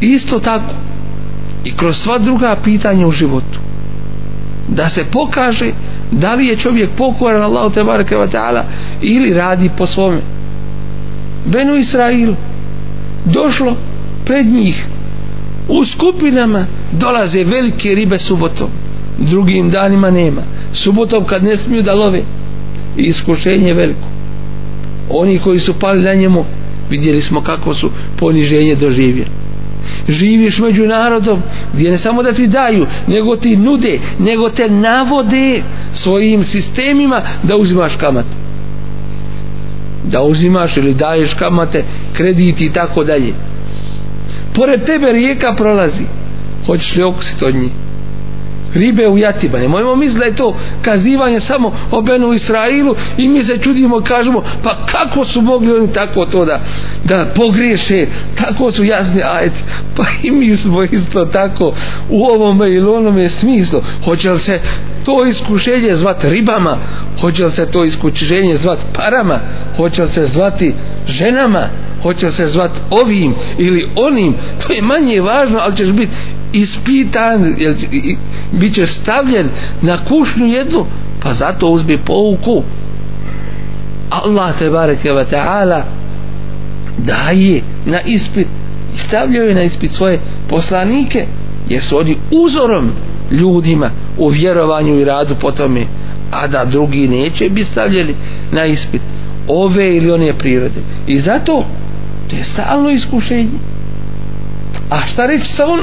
Isto 0.00 0.40
tako 0.40 0.74
i 1.64 1.76
kroz 1.76 1.96
sva 1.96 2.18
druga 2.18 2.56
pitanja 2.64 3.06
u 3.06 3.10
životu 3.10 3.67
da 4.68 4.88
se 4.88 5.04
pokaže 5.04 5.72
da 6.10 6.34
li 6.34 6.46
je 6.46 6.56
čovjek 6.56 6.90
pokoran 6.96 7.42
Allahu 7.42 7.70
te 7.70 7.84
bareke 7.84 8.16
ve 8.16 8.26
ta'ala 8.26 8.62
ili 9.02 9.34
radi 9.34 9.70
po 9.76 9.86
svome. 9.86 10.20
Benu 11.46 11.76
Israilu 11.76 12.34
došlo 13.24 13.76
pred 14.24 14.46
njih. 14.46 14.86
U 15.68 15.84
skupinama 15.84 16.64
dolaze 16.92 17.44
velike 17.44 17.94
ribe 17.94 18.18
subotom 18.18 18.68
drugim 19.18 19.70
danima 19.70 20.10
nema. 20.10 20.42
Subotom 20.72 21.24
kad 21.24 21.44
ne 21.44 21.56
smiju 21.56 21.82
da 21.82 21.94
love 21.94 22.22
iskušenje 22.96 23.74
veliko. 23.74 24.08
Oni 25.10 25.38
koji 25.38 25.58
su 25.58 25.74
pali 25.78 26.02
na 26.02 26.14
njemu 26.14 26.44
vidjeli 26.90 27.20
smo 27.20 27.40
kako 27.40 27.74
su 27.74 27.90
poniženje 28.18 28.74
doživjeli 28.74 29.30
živiš 30.08 30.58
među 30.58 30.86
narodom 30.86 31.42
gdje 31.74 31.90
ne 31.90 31.98
samo 31.98 32.22
da 32.22 32.32
ti 32.32 32.46
daju 32.46 32.86
nego 33.06 33.36
ti 33.36 33.56
nude 33.56 33.98
nego 34.18 34.50
te 34.50 34.70
navode 34.70 35.62
svojim 35.92 36.44
sistemima 36.44 37.20
da 37.42 37.56
uzimaš 37.56 37.96
kamate. 37.96 38.36
Da 40.04 40.22
uzimaš 40.22 40.76
ili 40.76 40.94
daješ 40.94 41.34
kamate 41.34 41.84
krediti 42.16 42.66
i 42.66 42.72
tako 42.72 43.04
dalje. 43.04 43.34
Pored 44.54 44.84
tebe 44.84 45.12
rijeka 45.12 45.54
prolazi. 45.56 46.04
Hoćeš 46.66 46.96
li 46.96 47.02
okusiti 47.02 47.44
od 47.44 47.54
njih? 47.54 47.70
Ribe 48.74 49.08
u 49.08 49.18
jatima. 49.18 49.58
Nemojmo 49.58 49.96
misliti 49.96 50.18
da 50.18 50.24
je 50.24 50.34
to 50.34 50.56
kazivanje 50.82 51.40
samo 51.40 51.72
o 51.90 52.02
Benu 52.02 52.32
Israilu 52.32 52.94
i 53.16 53.28
mi 53.28 53.42
se 53.42 53.58
čudimo 53.58 54.00
kažemo 54.00 54.42
pa 54.62 54.76
kako 54.86 55.24
su 55.24 55.42
mogli 55.42 55.72
oni 55.72 55.92
tako 55.92 56.26
to 56.26 56.44
da 56.44 56.60
da 57.04 57.26
pogriješe? 57.34 58.06
Tako 58.34 58.70
su 58.70 58.84
jasni 58.84 59.22
ajci. 59.22 59.64
pa 59.96 60.02
i 60.22 60.30
mi 60.30 60.56
smo 60.56 60.82
isto 60.82 61.24
tako 61.24 61.74
u 62.10 62.24
ovome 62.24 62.70
ili 62.70 62.90
onome 62.90 63.28
smislu. 63.28 63.80
Hoće 64.04 64.30
li 64.30 64.38
se 64.38 64.60
to 65.04 65.24
iskušenje 65.24 65.96
zvat 65.96 66.24
ribama? 66.24 66.76
Hoće 67.20 67.44
li 67.44 67.52
se 67.52 67.66
to 67.66 67.84
iskušenje 67.84 68.56
zvat 68.56 68.78
parama? 68.92 69.38
Hoće 69.76 70.02
li 70.02 70.08
se 70.08 70.26
zvati 70.26 70.74
ženama? 71.06 71.68
Hoće 72.02 72.26
li 72.26 72.32
se 72.32 72.46
zvat 72.46 72.70
ovim 72.90 73.34
ili 73.58 73.88
onim? 73.96 74.34
To 74.66 74.72
je 74.72 74.82
manje 74.82 75.20
važno 75.20 75.58
ali 75.62 75.76
ćeš 75.76 75.88
biti 75.88 76.12
ispitan 76.52 77.54
jel, 77.58 77.74
bit 78.52 78.74
će 78.74 78.86
stavljen 78.86 79.48
na 79.82 80.04
kušnju 80.04 80.46
jednu 80.46 80.86
pa 81.22 81.34
zato 81.34 81.68
uzmi 81.68 81.96
pouku. 81.96 82.62
Allah 84.10 84.58
te 84.58 84.70
bareke 84.70 85.12
wa 85.12 85.24
ta'ala 85.30 85.82
daje 86.98 87.62
na 87.86 88.00
ispit 88.00 88.46
i 88.94 88.98
stavljaju 88.98 89.54
na 89.54 89.62
ispit 89.62 89.92
svoje 89.92 90.20
poslanike 90.48 91.26
jer 91.68 91.82
su 91.82 91.98
oni 91.98 92.16
uzorom 92.30 92.90
ljudima 93.30 93.90
u 94.18 94.28
vjerovanju 94.28 94.98
i 94.98 95.04
radu 95.04 95.34
po 95.40 95.50
tome 95.50 95.80
a 96.30 96.46
da 96.46 96.64
drugi 96.64 97.08
neće 97.08 97.48
bi 97.48 97.64
stavljeni 97.64 98.14
na 98.52 98.64
ispit 98.64 99.02
ove 99.48 99.96
ili 99.96 100.10
one 100.10 100.32
prirode. 100.38 100.80
I 101.06 101.18
zato 101.18 101.64
to 102.30 102.36
je 102.36 102.44
stalno 102.44 102.90
iskušenje. 102.90 103.48
A 104.90 105.06
šta 105.06 105.26
reći 105.26 105.52
sa 105.52 105.66
on, 105.66 105.80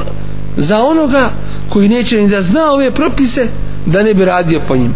za 0.56 0.84
onoga 0.84 1.30
koji 1.68 1.88
neće 1.88 2.16
ni 2.22 2.28
da 2.28 2.42
zna 2.42 2.72
ove 2.72 2.90
propise 2.90 3.46
da 3.86 4.02
ne 4.02 4.14
bi 4.14 4.24
radio 4.24 4.60
po 4.68 4.76
njim 4.76 4.94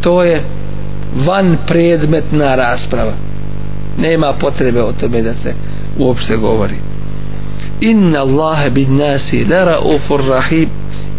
to 0.00 0.22
je 0.22 0.42
van 1.26 1.56
predmetna 1.66 2.54
rasprava 2.54 3.12
nema 3.98 4.32
potrebe 4.32 4.82
o 4.82 4.92
tome 4.92 5.22
da 5.22 5.34
se 5.34 5.54
uopšte 5.98 6.36
govori 6.36 6.74
inna 7.80 8.20
Allahe 8.20 8.70
bin 8.70 8.96
nasi 8.96 9.44
lara 9.44 9.76
ufur 9.94 10.20
rahim 10.28 10.68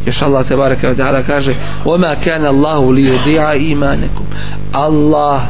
još 0.05 0.21
Allah 0.21 0.47
te 0.47 0.55
baraka 0.55 0.88
wa 0.88 0.95
ta'ala 0.95 1.21
kaže 1.27 1.53
وما 1.86 2.13
كان 2.13 2.45
الله 2.45 2.93
ليضيع 2.93 3.51
إيمانكم 3.51 4.25
Allah 4.73 5.41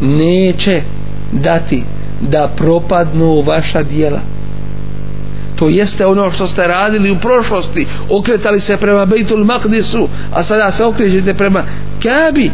neće 0.00 0.82
dati 1.32 1.84
da 2.20 2.48
propadnu 2.56 3.40
vaša 3.46 3.82
dijela 3.82 4.20
to 5.63 5.69
jeste 5.69 6.05
ono 6.05 6.31
što 6.31 6.47
ste 6.47 6.67
radili 6.67 7.11
u 7.11 7.19
prošlosti. 7.19 7.87
Okretali 8.09 8.59
se 8.61 8.77
prema 8.77 9.05
Bejtul 9.05 9.45
Maqdisu 9.45 10.07
a 10.33 10.43
sada 10.43 10.71
se 10.71 10.85
okrećete 10.85 11.33
prema 11.33 11.63
Kabi 12.03 12.51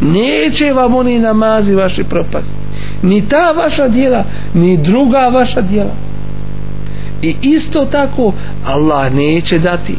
neće 0.00 0.72
vam 0.72 0.94
oni 0.94 1.18
namazi 1.18 1.74
vaši 1.74 2.04
propasti. 2.04 2.50
Ni 3.02 3.28
ta 3.28 3.52
vaša 3.52 3.88
dijela 3.88 4.24
ni 4.54 4.76
druga 4.76 5.28
vaša 5.28 5.60
dijela 5.60 5.94
i 7.22 7.34
isto 7.42 7.84
tako 7.84 8.32
Allah 8.66 9.12
neće 9.12 9.58
dati 9.58 9.94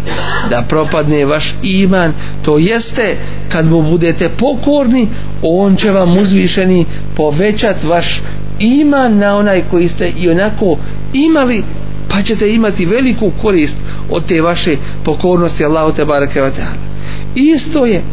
da 0.49 0.63
propadne 0.69 1.25
vaš 1.25 1.55
iman. 1.63 2.13
To 2.45 2.57
jeste 2.57 3.17
kad 3.49 3.65
mu 3.65 3.81
budete 3.81 4.29
pokorni 4.29 5.07
on 5.41 5.75
će 5.75 5.91
vam 5.91 6.17
uzvišeni 6.17 6.85
povećat 7.15 7.83
vaš 7.83 8.21
iman 8.59 9.17
na 9.17 9.35
onaj 9.35 9.63
koji 9.71 9.88
ste 9.88 10.12
i 10.17 10.29
onako 10.29 10.77
imali 11.13 11.63
pa 12.09 12.21
ćete 12.21 12.53
imati 12.53 12.85
veliku 12.85 13.31
korist 13.41 13.77
od 14.09 14.25
te 14.25 14.41
vaše 14.41 14.75
pokornosti 15.03 15.65
Allahu 15.65 15.91
te 15.91 16.05
bareke 16.05 16.41
ve 16.41 16.51
ta'ala. 16.51 16.89
Isto 17.35 17.85
je 17.85 18.03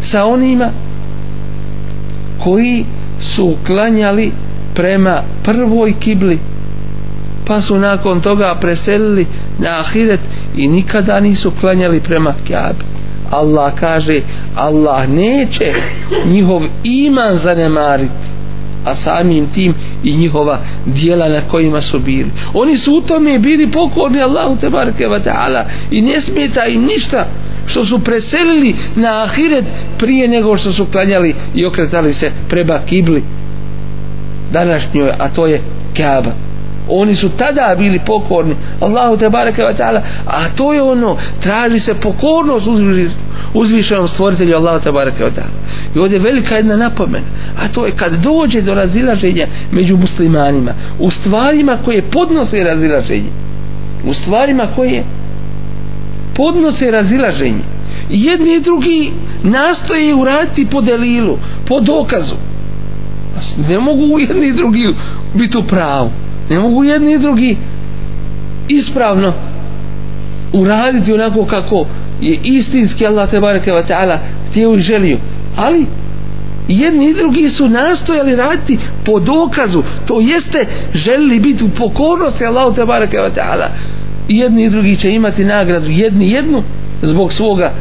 sa 0.00 0.26
onima 0.26 0.70
koji 2.44 2.84
su 3.20 3.56
klanjali 3.66 4.32
prema 4.74 5.22
prvoj 5.44 5.94
kibli 6.00 6.38
pa 7.46 7.60
su 7.60 7.78
nakon 7.78 8.20
toga 8.20 8.54
preselili 8.60 9.26
na 9.58 9.68
ahiret 9.80 10.20
i 10.56 10.68
nikada 10.68 11.20
nisu 11.20 11.52
klanjali 11.60 12.00
prema 12.00 12.34
Kjabi 12.46 12.84
Allah 13.30 13.72
kaže 13.80 14.20
Allah 14.56 15.08
neće 15.08 15.72
njihov 16.26 16.62
iman 16.84 17.34
zanemariti 17.34 18.28
a 18.84 18.94
samim 18.94 19.46
tim 19.46 19.74
i 20.04 20.16
njihova 20.16 20.58
dijela 20.86 21.28
na 21.28 21.40
kojima 21.40 21.80
su 21.80 21.98
bili. 21.98 22.30
Oni 22.54 22.76
su 22.76 22.96
u 22.96 23.00
tome 23.00 23.38
bili 23.38 23.70
pokorni 23.70 24.22
Allahu 24.22 24.56
te 24.60 24.70
barke 24.70 25.06
wa 25.06 25.24
ta'ala 25.24 25.64
i 25.90 26.02
ne 26.02 26.20
smeta 26.20 26.66
im 26.66 26.82
ništa 26.82 27.26
što 27.66 27.84
su 27.84 27.98
preselili 27.98 28.74
na 28.96 29.22
ahiret 29.22 29.64
prije 29.98 30.28
nego 30.28 30.56
što 30.56 30.72
su 30.72 30.86
klanjali 30.92 31.34
i 31.54 31.66
okretali 31.66 32.12
se 32.12 32.32
prema 32.48 32.78
kibli 32.86 33.22
današnjoj 34.52 35.10
a 35.18 35.28
to 35.28 35.46
je 35.46 35.60
Kaaba 35.96 36.51
oni 36.88 37.14
su 37.14 37.28
tada 37.28 37.74
bili 37.78 38.00
pokorni. 38.06 38.56
Allahu 38.80 39.16
te 39.16 39.28
bareke 39.28 39.62
ve 39.62 39.76
taala 39.76 40.02
a 40.26 40.48
to 40.56 40.72
je 40.72 40.82
ono 40.82 41.16
traži 41.40 41.80
se 41.80 41.94
pokornost 41.94 42.66
uzvišenom 43.54 44.08
stvoritelju 44.08 44.56
Allahu 44.56 44.80
te 44.80 44.92
bareke 44.92 45.24
ve 45.24 45.30
taala. 45.30 45.52
I 45.94 45.98
ovdje 45.98 46.18
velika 46.18 46.54
jedna 46.54 46.76
napomena 46.76 47.26
a 47.64 47.68
to 47.68 47.86
je 47.86 47.92
kad 47.96 48.12
dođe 48.12 48.60
do 48.60 48.74
razilaženja 48.74 49.46
među 49.72 49.96
muslimanima 49.96 50.72
u 50.98 51.10
stvarima 51.10 51.78
koje 51.84 52.02
podnose 52.02 52.64
razilaženje 52.64 53.30
u 54.06 54.14
stvarima 54.14 54.66
koje 54.76 55.04
podnose 56.34 56.90
razilaženje 56.90 57.62
jedni 58.10 58.54
i 58.54 58.60
drugi 58.60 59.12
nastoje 59.42 60.14
uraditi 60.14 60.66
po 60.66 60.80
delilu 60.80 61.38
po 61.66 61.80
dokazu. 61.80 62.34
Ne 63.68 63.78
mogu 63.78 64.18
jedni 64.18 64.48
i 64.48 64.52
drugi 64.52 64.94
biti 65.34 65.58
u 65.58 65.62
pravu 65.62 66.10
ne 66.52 66.58
mogu 66.58 66.84
jedni 66.84 67.14
i 67.14 67.18
drugi 67.18 67.56
ispravno 68.68 69.32
uraditi 70.52 71.12
onako 71.12 71.44
kako 71.44 71.86
je 72.20 72.38
istinski 72.44 73.06
Allah 73.06 73.30
te 73.30 73.40
bareke 73.40 73.72
ve 73.72 73.86
taala 73.86 74.18
htio 74.50 74.74
i 74.74 74.80
želio. 74.80 75.18
Ali 75.56 75.86
jedni 76.68 77.10
i 77.10 77.14
drugi 77.14 77.48
su 77.48 77.68
nastojali 77.68 78.36
raditi 78.36 78.78
po 79.04 79.20
dokazu. 79.20 79.82
To 80.06 80.20
jeste 80.20 80.66
želili 80.94 81.40
biti 81.40 81.64
u 81.64 81.68
pokornosti 81.68 82.44
Allah 82.44 82.74
te 82.74 82.84
bareke 82.84 83.16
ve 83.16 83.34
taala. 83.34 83.66
Jedni 84.28 84.64
i 84.64 84.70
drugi 84.70 84.96
će 84.96 85.10
imati 85.10 85.44
nagradu 85.44 85.90
jedni 85.90 86.30
jednu 86.30 86.62
zbog 87.02 87.32
svoga 87.32 87.72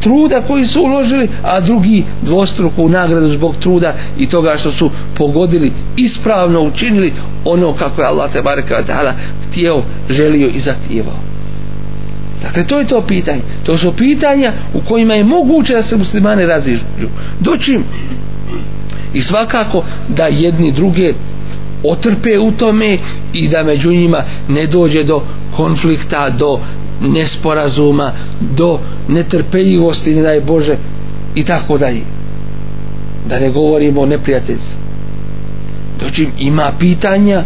truda 0.00 0.42
koji 0.46 0.64
su 0.64 0.82
uložili, 0.82 1.28
a 1.42 1.60
drugi 1.60 2.04
dvostruku 2.22 2.88
nagradu 2.88 3.28
zbog 3.28 3.56
truda 3.56 3.94
i 4.18 4.28
toga 4.28 4.56
što 4.58 4.70
su 4.70 4.90
pogodili, 5.16 5.72
ispravno 5.96 6.60
učinili 6.60 7.14
ono 7.44 7.72
kako 7.72 8.00
je 8.02 8.08
Allah 8.08 8.32
te 8.32 8.42
bareka 8.42 8.82
dala 8.82 9.12
htio, 9.48 9.82
želio 10.10 10.48
i 10.48 10.58
zahtijevao. 10.58 11.18
Dakle, 12.42 12.66
to 12.66 12.78
je 12.78 12.86
to 12.86 13.02
pitanje. 13.02 13.40
To 13.64 13.76
su 13.76 13.92
pitanja 13.92 14.52
u 14.74 14.80
kojima 14.80 15.14
je 15.14 15.24
moguće 15.24 15.74
da 15.74 15.82
se 15.82 15.96
muslimani 15.96 16.46
raziđu. 16.46 16.84
Doćim 17.40 17.84
i 19.14 19.20
svakako 19.20 19.84
da 20.08 20.26
jedni 20.26 20.72
druge 20.72 21.12
otrpe 21.84 22.38
u 22.38 22.52
tome 22.52 22.98
i 23.32 23.48
da 23.48 23.62
među 23.62 23.90
njima 23.90 24.18
ne 24.48 24.66
dođe 24.66 25.04
do 25.04 25.22
konflikta, 25.56 26.30
do 26.30 26.60
nesporazuma 27.00 28.12
do 28.40 28.78
netrpeljivosti 29.08 30.14
ne 30.14 30.22
daj 30.22 30.40
Bože 30.40 30.76
i 31.34 31.44
tako 31.44 31.78
dalje. 31.78 32.02
Da 33.28 33.38
ne 33.38 33.50
govorimo 33.50 34.00
o 34.00 34.06
neprijateljstvu. 34.06 34.78
Dočim 36.00 36.30
ima 36.38 36.72
pitanja 36.78 37.42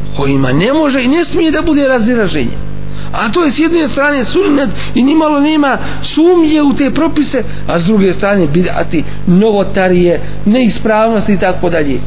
u 0.00 0.16
kojima 0.16 0.52
ne 0.52 0.72
može 0.72 1.04
i 1.04 1.08
ne 1.08 1.24
smije 1.24 1.50
da 1.50 1.62
bude 1.62 1.88
raziraženje 1.88 2.66
a 3.12 3.28
to 3.32 3.44
je 3.44 3.50
s 3.50 3.58
jedne 3.58 3.88
strane 3.88 4.24
sunnet 4.24 4.70
i 4.94 5.02
nimalo 5.02 5.40
nema 5.40 5.78
sumnje 6.02 6.62
u 6.62 6.74
te 6.74 6.90
propise 6.90 7.44
a 7.66 7.78
s 7.78 7.86
druge 7.86 8.12
strane 8.12 8.46
bidati 8.46 9.04
novotarije 9.26 10.20
neispravnosti 10.44 11.32
i 11.32 11.38
tako 11.38 11.70
dalje. 11.70 12.00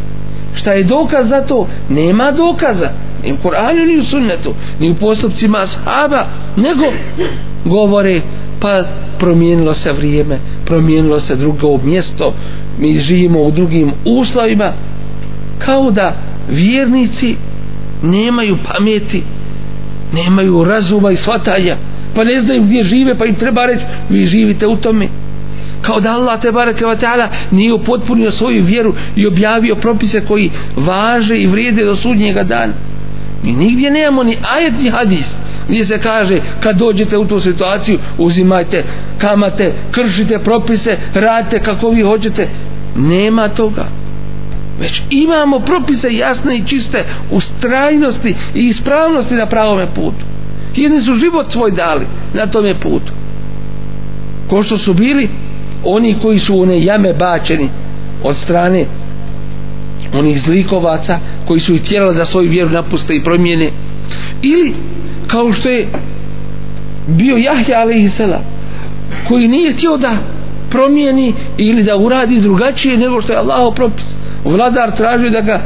Šta 0.54 0.74
je 0.74 0.84
dokaz 0.84 1.30
za 1.30 1.42
to? 1.42 1.68
Nema 1.90 2.32
dokaza 2.32 2.90
ni 3.24 3.34
u 3.34 3.38
Koranu 3.38 3.86
ni 3.86 3.98
u 3.98 4.04
sunnetu 4.04 4.54
ni 4.80 4.92
u 4.92 4.96
postupcima 4.96 5.58
ashaba 5.58 6.26
nego 6.56 6.84
govore 7.66 8.22
pa 8.60 8.84
promijenilo 9.20 9.74
se 9.74 9.94
vrijeme 9.94 10.40
promijenilo 10.66 11.20
se 11.20 11.36
drugo 11.36 11.78
mjesto 11.84 12.34
mi 12.80 13.00
živimo 13.00 13.42
u 13.42 13.52
drugim 13.52 13.92
uslovima 14.06 14.72
kao 15.60 15.92
da 15.92 16.16
vjernici 16.50 17.36
nemaju 18.04 18.58
pameti 18.74 19.24
nemaju 20.14 20.64
razuma 20.64 21.12
i 21.12 21.16
shvatanja 21.16 21.76
pa 22.16 22.24
ne 22.24 22.40
znaju 22.40 22.64
gdje 22.64 22.84
žive 22.84 23.18
pa 23.18 23.26
im 23.26 23.36
treba 23.36 23.66
reći 23.66 23.84
vi 24.10 24.24
živite 24.24 24.68
u 24.68 24.76
tome. 24.76 25.08
Kao 25.82 26.00
da 26.00 26.12
Allah 26.12 26.42
te 26.42 26.52
bareke 26.52 26.86
ve 26.86 26.98
taala 26.98 27.28
nije 27.52 27.74
upotpunio 27.74 28.32
svoju 28.32 28.64
vjeru 28.64 28.94
i 29.16 29.28
objavio 29.28 29.76
propise 29.76 30.26
koji 30.26 30.52
važe 30.76 31.38
i 31.38 31.48
vrijede 31.48 31.86
do 31.86 31.96
sudnjega 31.96 32.44
dana 32.44 32.74
mi 33.44 33.52
nigdje 33.52 33.92
nemamo 33.92 34.24
ni 34.24 34.38
ajet 34.56 34.74
ni 34.84 34.90
hadis 34.90 35.36
gdje 35.70 35.86
se 35.86 36.00
kaže 36.00 36.38
kad 36.60 36.78
dođete 36.78 37.18
u 37.18 37.28
tu 37.28 37.40
situaciju 37.40 38.00
uzimajte 38.18 38.84
kamate 39.18 39.74
kršite 39.92 40.40
propise 40.40 40.98
radite 41.14 41.60
kako 41.60 41.90
vi 41.90 42.02
hoćete. 42.02 42.48
Nema 42.96 43.48
toga. 43.48 43.86
Već 44.82 45.02
imamo 45.10 45.60
propise 45.60 46.14
jasne 46.14 46.58
i 46.58 46.64
čiste 46.68 47.06
u 47.32 47.40
strajnosti 47.40 48.36
i 48.54 48.60
ispravnosti 48.60 49.36
na 49.36 49.46
pravome 49.46 49.88
putu. 49.96 50.26
Jedni 50.76 51.02
su 51.02 51.16
život 51.16 51.52
svoj 51.52 51.72
dali 51.72 52.06
na 52.34 52.46
tome 52.46 52.80
putu. 52.80 53.14
Ko 54.50 54.64
što 54.64 54.78
su 54.78 54.94
bili 54.94 55.30
oni 55.84 56.18
koji 56.22 56.40
su 56.40 56.62
one 56.62 56.84
jame 56.84 57.14
bačeni 57.14 57.70
od 58.24 58.36
strane 58.36 58.86
onih 60.14 60.42
zlikovaca 60.42 61.20
koji 61.48 61.60
su 61.60 61.76
ih 61.76 61.82
tjerali 61.82 62.16
da 62.16 62.26
svoju 62.26 62.50
vjeru 62.50 62.70
napuste 62.70 63.16
i 63.16 63.24
promijene. 63.24 63.70
Ili 64.42 64.74
kao 65.28 65.52
što 65.54 65.70
je 65.70 65.88
bio 67.08 67.38
Jahja 67.38 67.80
alaihissala 67.80 68.42
koji 69.28 69.48
nije 69.48 69.74
htio 69.74 69.98
da 69.98 70.12
promijeni 70.70 71.34
ili 71.58 71.84
da 71.84 71.98
uradi 71.98 72.42
drugačije 72.42 72.98
nego 72.98 73.22
što 73.22 73.34
je 73.34 73.40
Allah 73.40 73.74
propis. 73.76 74.06
Vladar 74.46 74.96
tražio 74.96 75.30
da 75.30 75.42
ga 75.42 75.62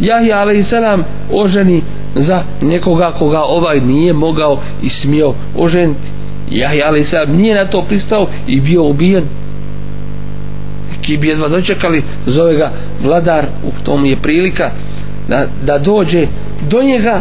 Jahja 0.00 0.38
alaihissalam 0.38 1.04
oženi 1.32 1.82
za 2.14 2.42
nekoga 2.62 3.12
koga 3.18 3.42
ovaj 3.42 3.80
nije 3.80 4.12
mogao 4.12 4.60
i 4.82 4.88
smio 4.88 5.34
oženiti. 5.56 6.10
Jahja 6.50 6.86
alaihissalam 6.86 7.36
nije 7.36 7.54
na 7.54 7.64
to 7.64 7.84
pristao 7.88 8.26
i 8.46 8.60
bio 8.60 8.84
ubijen 8.84 9.24
ki 11.02 11.16
bi 11.16 11.28
jedva 11.28 11.48
dočekali 11.48 12.02
zove 12.26 12.56
ga 12.56 12.70
vladar 13.02 13.46
u 13.64 13.84
tom 13.84 14.04
je 14.04 14.16
prilika 14.16 14.70
da, 15.28 15.46
da 15.66 15.78
dođe 15.78 16.26
do 16.70 16.82
njega. 16.82 17.20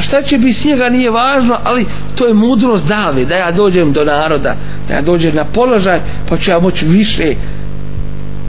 Šta 0.00 0.22
će 0.22 0.38
bi 0.38 0.52
s 0.52 0.64
njega 0.64 0.88
nije 0.88 1.10
važno 1.10 1.56
ali 1.64 1.86
to 2.14 2.26
je 2.26 2.34
mudrost 2.34 2.88
dave 2.88 3.24
da 3.24 3.36
ja 3.36 3.52
dođem 3.52 3.92
do 3.92 4.04
naroda 4.04 4.54
da 4.88 4.94
ja 4.94 5.02
dođem 5.02 5.34
na 5.34 5.44
položaj 5.44 6.00
pa 6.28 6.36
ću 6.36 6.50
ja 6.50 6.58
moći 6.58 6.84
više 6.84 7.34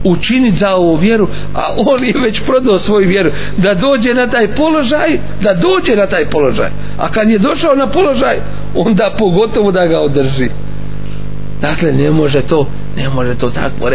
učiniti 0.04 0.56
za 0.56 0.74
ovu 0.74 0.96
vjeru 0.96 1.28
a 1.54 1.60
on 1.86 2.04
je 2.04 2.14
već 2.22 2.40
prodao 2.40 2.78
svoju 2.78 3.08
vjeru 3.08 3.30
da 3.56 3.74
dođe 3.74 4.14
na 4.14 4.26
taj 4.26 4.54
položaj 4.54 5.08
da 5.42 5.54
dođe 5.54 5.96
na 5.96 6.06
taj 6.06 6.30
položaj. 6.30 6.68
A 6.98 7.12
kad 7.12 7.28
je 7.28 7.38
došao 7.38 7.74
na 7.74 7.86
položaj 7.86 8.36
onda 8.74 9.14
pogotovo 9.18 9.72
da 9.72 9.86
ga 9.86 10.00
održi 10.00 10.48
dakle 11.60 11.92
ne 11.92 12.10
može 12.10 12.40
to 12.40 12.66
ne 12.96 13.08
može 13.08 13.34
to 13.34 13.50
takvo 13.50 13.90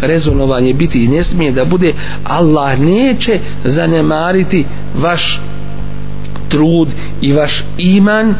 rezonovanje 0.00 0.74
biti 0.74 1.04
i 1.04 1.08
ne 1.08 1.24
smije 1.24 1.52
da 1.52 1.64
bude. 1.64 1.92
Allah 2.24 2.78
neće 2.80 3.38
zanemariti 3.64 4.66
vaš 5.02 5.40
trud 6.48 6.88
i 7.22 7.32
vaš 7.32 7.64
iman. 7.78 8.34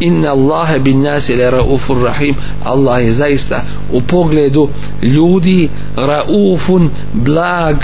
Inna 0.00 0.30
Allahe 0.30 0.78
bin 0.78 1.02
nasi 1.02 1.36
le 1.36 1.50
raufur 1.50 2.02
rahim. 2.02 2.34
Allah 2.64 3.04
je 3.04 3.12
zaista 3.12 3.64
u 3.92 4.00
pogledu 4.00 4.68
ljudi 5.02 5.68
raufun 5.96 6.90
blag 7.12 7.76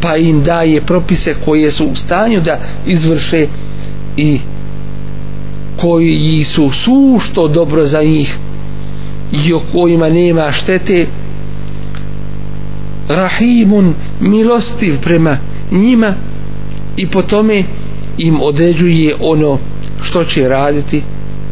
pa 0.00 0.16
im 0.16 0.44
daje 0.44 0.80
propise 0.80 1.34
koje 1.44 1.70
su 1.70 1.86
u 1.86 1.96
stanju 1.96 2.40
da 2.40 2.60
izvrše 2.86 3.46
i 4.16 4.40
koji 5.80 6.44
su 6.44 6.70
sušto 6.72 7.48
dobro 7.48 7.82
za 7.82 8.02
njih 8.02 8.38
i 9.32 9.52
o 9.52 9.62
kojima 9.72 10.08
nema 10.08 10.52
štete 10.52 11.06
rahimun 13.08 13.94
milostiv 14.20 14.94
prema 15.02 15.36
njima 15.70 16.14
i 16.96 17.08
po 17.10 17.22
tome 17.22 17.62
im 18.18 18.40
određuje 18.42 19.14
ono 19.20 19.58
što 20.02 20.24
će 20.24 20.48
raditi 20.48 21.02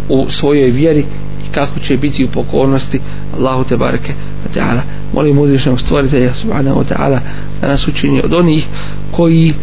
u 0.09 0.27
svojoj 0.31 0.71
vjeri 0.71 1.01
i 1.49 1.53
kako 1.55 1.81
će 1.81 1.97
biti 1.97 2.25
u 2.25 2.29
pokornosti 2.29 3.01
Allahu 3.39 3.65
te 3.65 3.77
bareke 3.77 4.13
ta'ala. 4.57 4.81
Molim 5.15 5.39
uzvišenog 5.39 5.81
stvoritelja 5.81 6.35
subhanahu 6.35 6.81
wa 6.81 6.85
ta'ala 6.85 7.19
da 7.61 7.69
nas 7.69 7.89
učini 7.89 8.21
od 8.25 8.33
onih 8.33 8.67
koji 9.11 9.55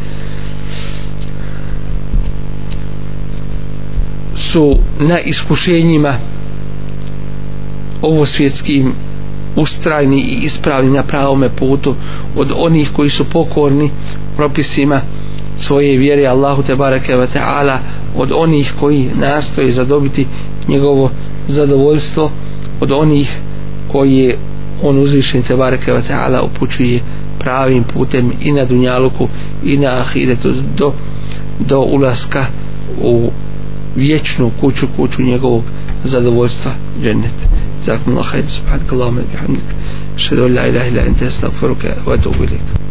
su 4.35 4.77
na 4.99 5.19
iskušenjima 5.19 6.13
ovo 8.03 8.25
svjetskim 8.25 8.93
ustrajni 9.55 10.21
i 10.21 10.39
ispravni 10.45 10.91
na 10.91 11.03
pravome 11.03 11.49
putu 11.49 11.95
od 12.35 12.51
onih 12.57 12.91
koji 12.93 13.09
su 13.09 13.25
pokorni 13.25 13.91
propisima 14.35 15.01
svoje 15.57 15.97
vjere 15.97 16.25
Allahu 16.25 16.63
te 16.63 16.75
bareke 16.75 17.15
ve 17.15 17.27
taala 17.27 17.79
od 18.15 18.31
onih 18.35 18.73
koji 18.79 19.09
nastoje 19.15 19.71
zadobiti 19.71 20.27
njegovo 20.67 21.11
zadovoljstvo 21.47 22.31
od 22.81 22.91
onih 22.91 23.37
koji 23.91 24.15
je 24.15 24.37
on 24.83 24.97
uzvišen 24.97 25.41
te 25.41 25.55
bareke 25.55 25.93
ve 25.93 26.01
taala 26.01 26.41
upućuje 26.41 26.99
pravim 27.39 27.83
putem 27.83 28.31
i 28.41 28.51
na 28.51 28.65
dunjaluku 28.65 29.27
i 29.63 29.77
na 29.77 29.87
ahiretu 29.87 30.53
do 30.77 30.93
do 31.59 31.79
ulaska 31.79 32.45
u 33.03 33.29
vječnu 33.95 34.51
kuću 34.61 34.87
kuću 34.97 35.21
njegovog 35.21 35.63
zadovoljstva 36.03 36.71
džennet. 37.03 37.62
جزاكم 37.83 38.11
الله 38.11 38.21
خير. 38.21 38.47
سبحانك 38.47 38.93
اللهم 38.93 39.17
وبحمدك. 39.17 39.69
أشهد 40.15 40.39
أن 40.39 40.53
لا 40.53 40.67
إله 40.67 40.87
إلا 40.87 41.07
أنت 41.07 41.23
أستغفرك 41.23 41.97
وأتوب 42.07 42.35
إليك. 42.35 42.82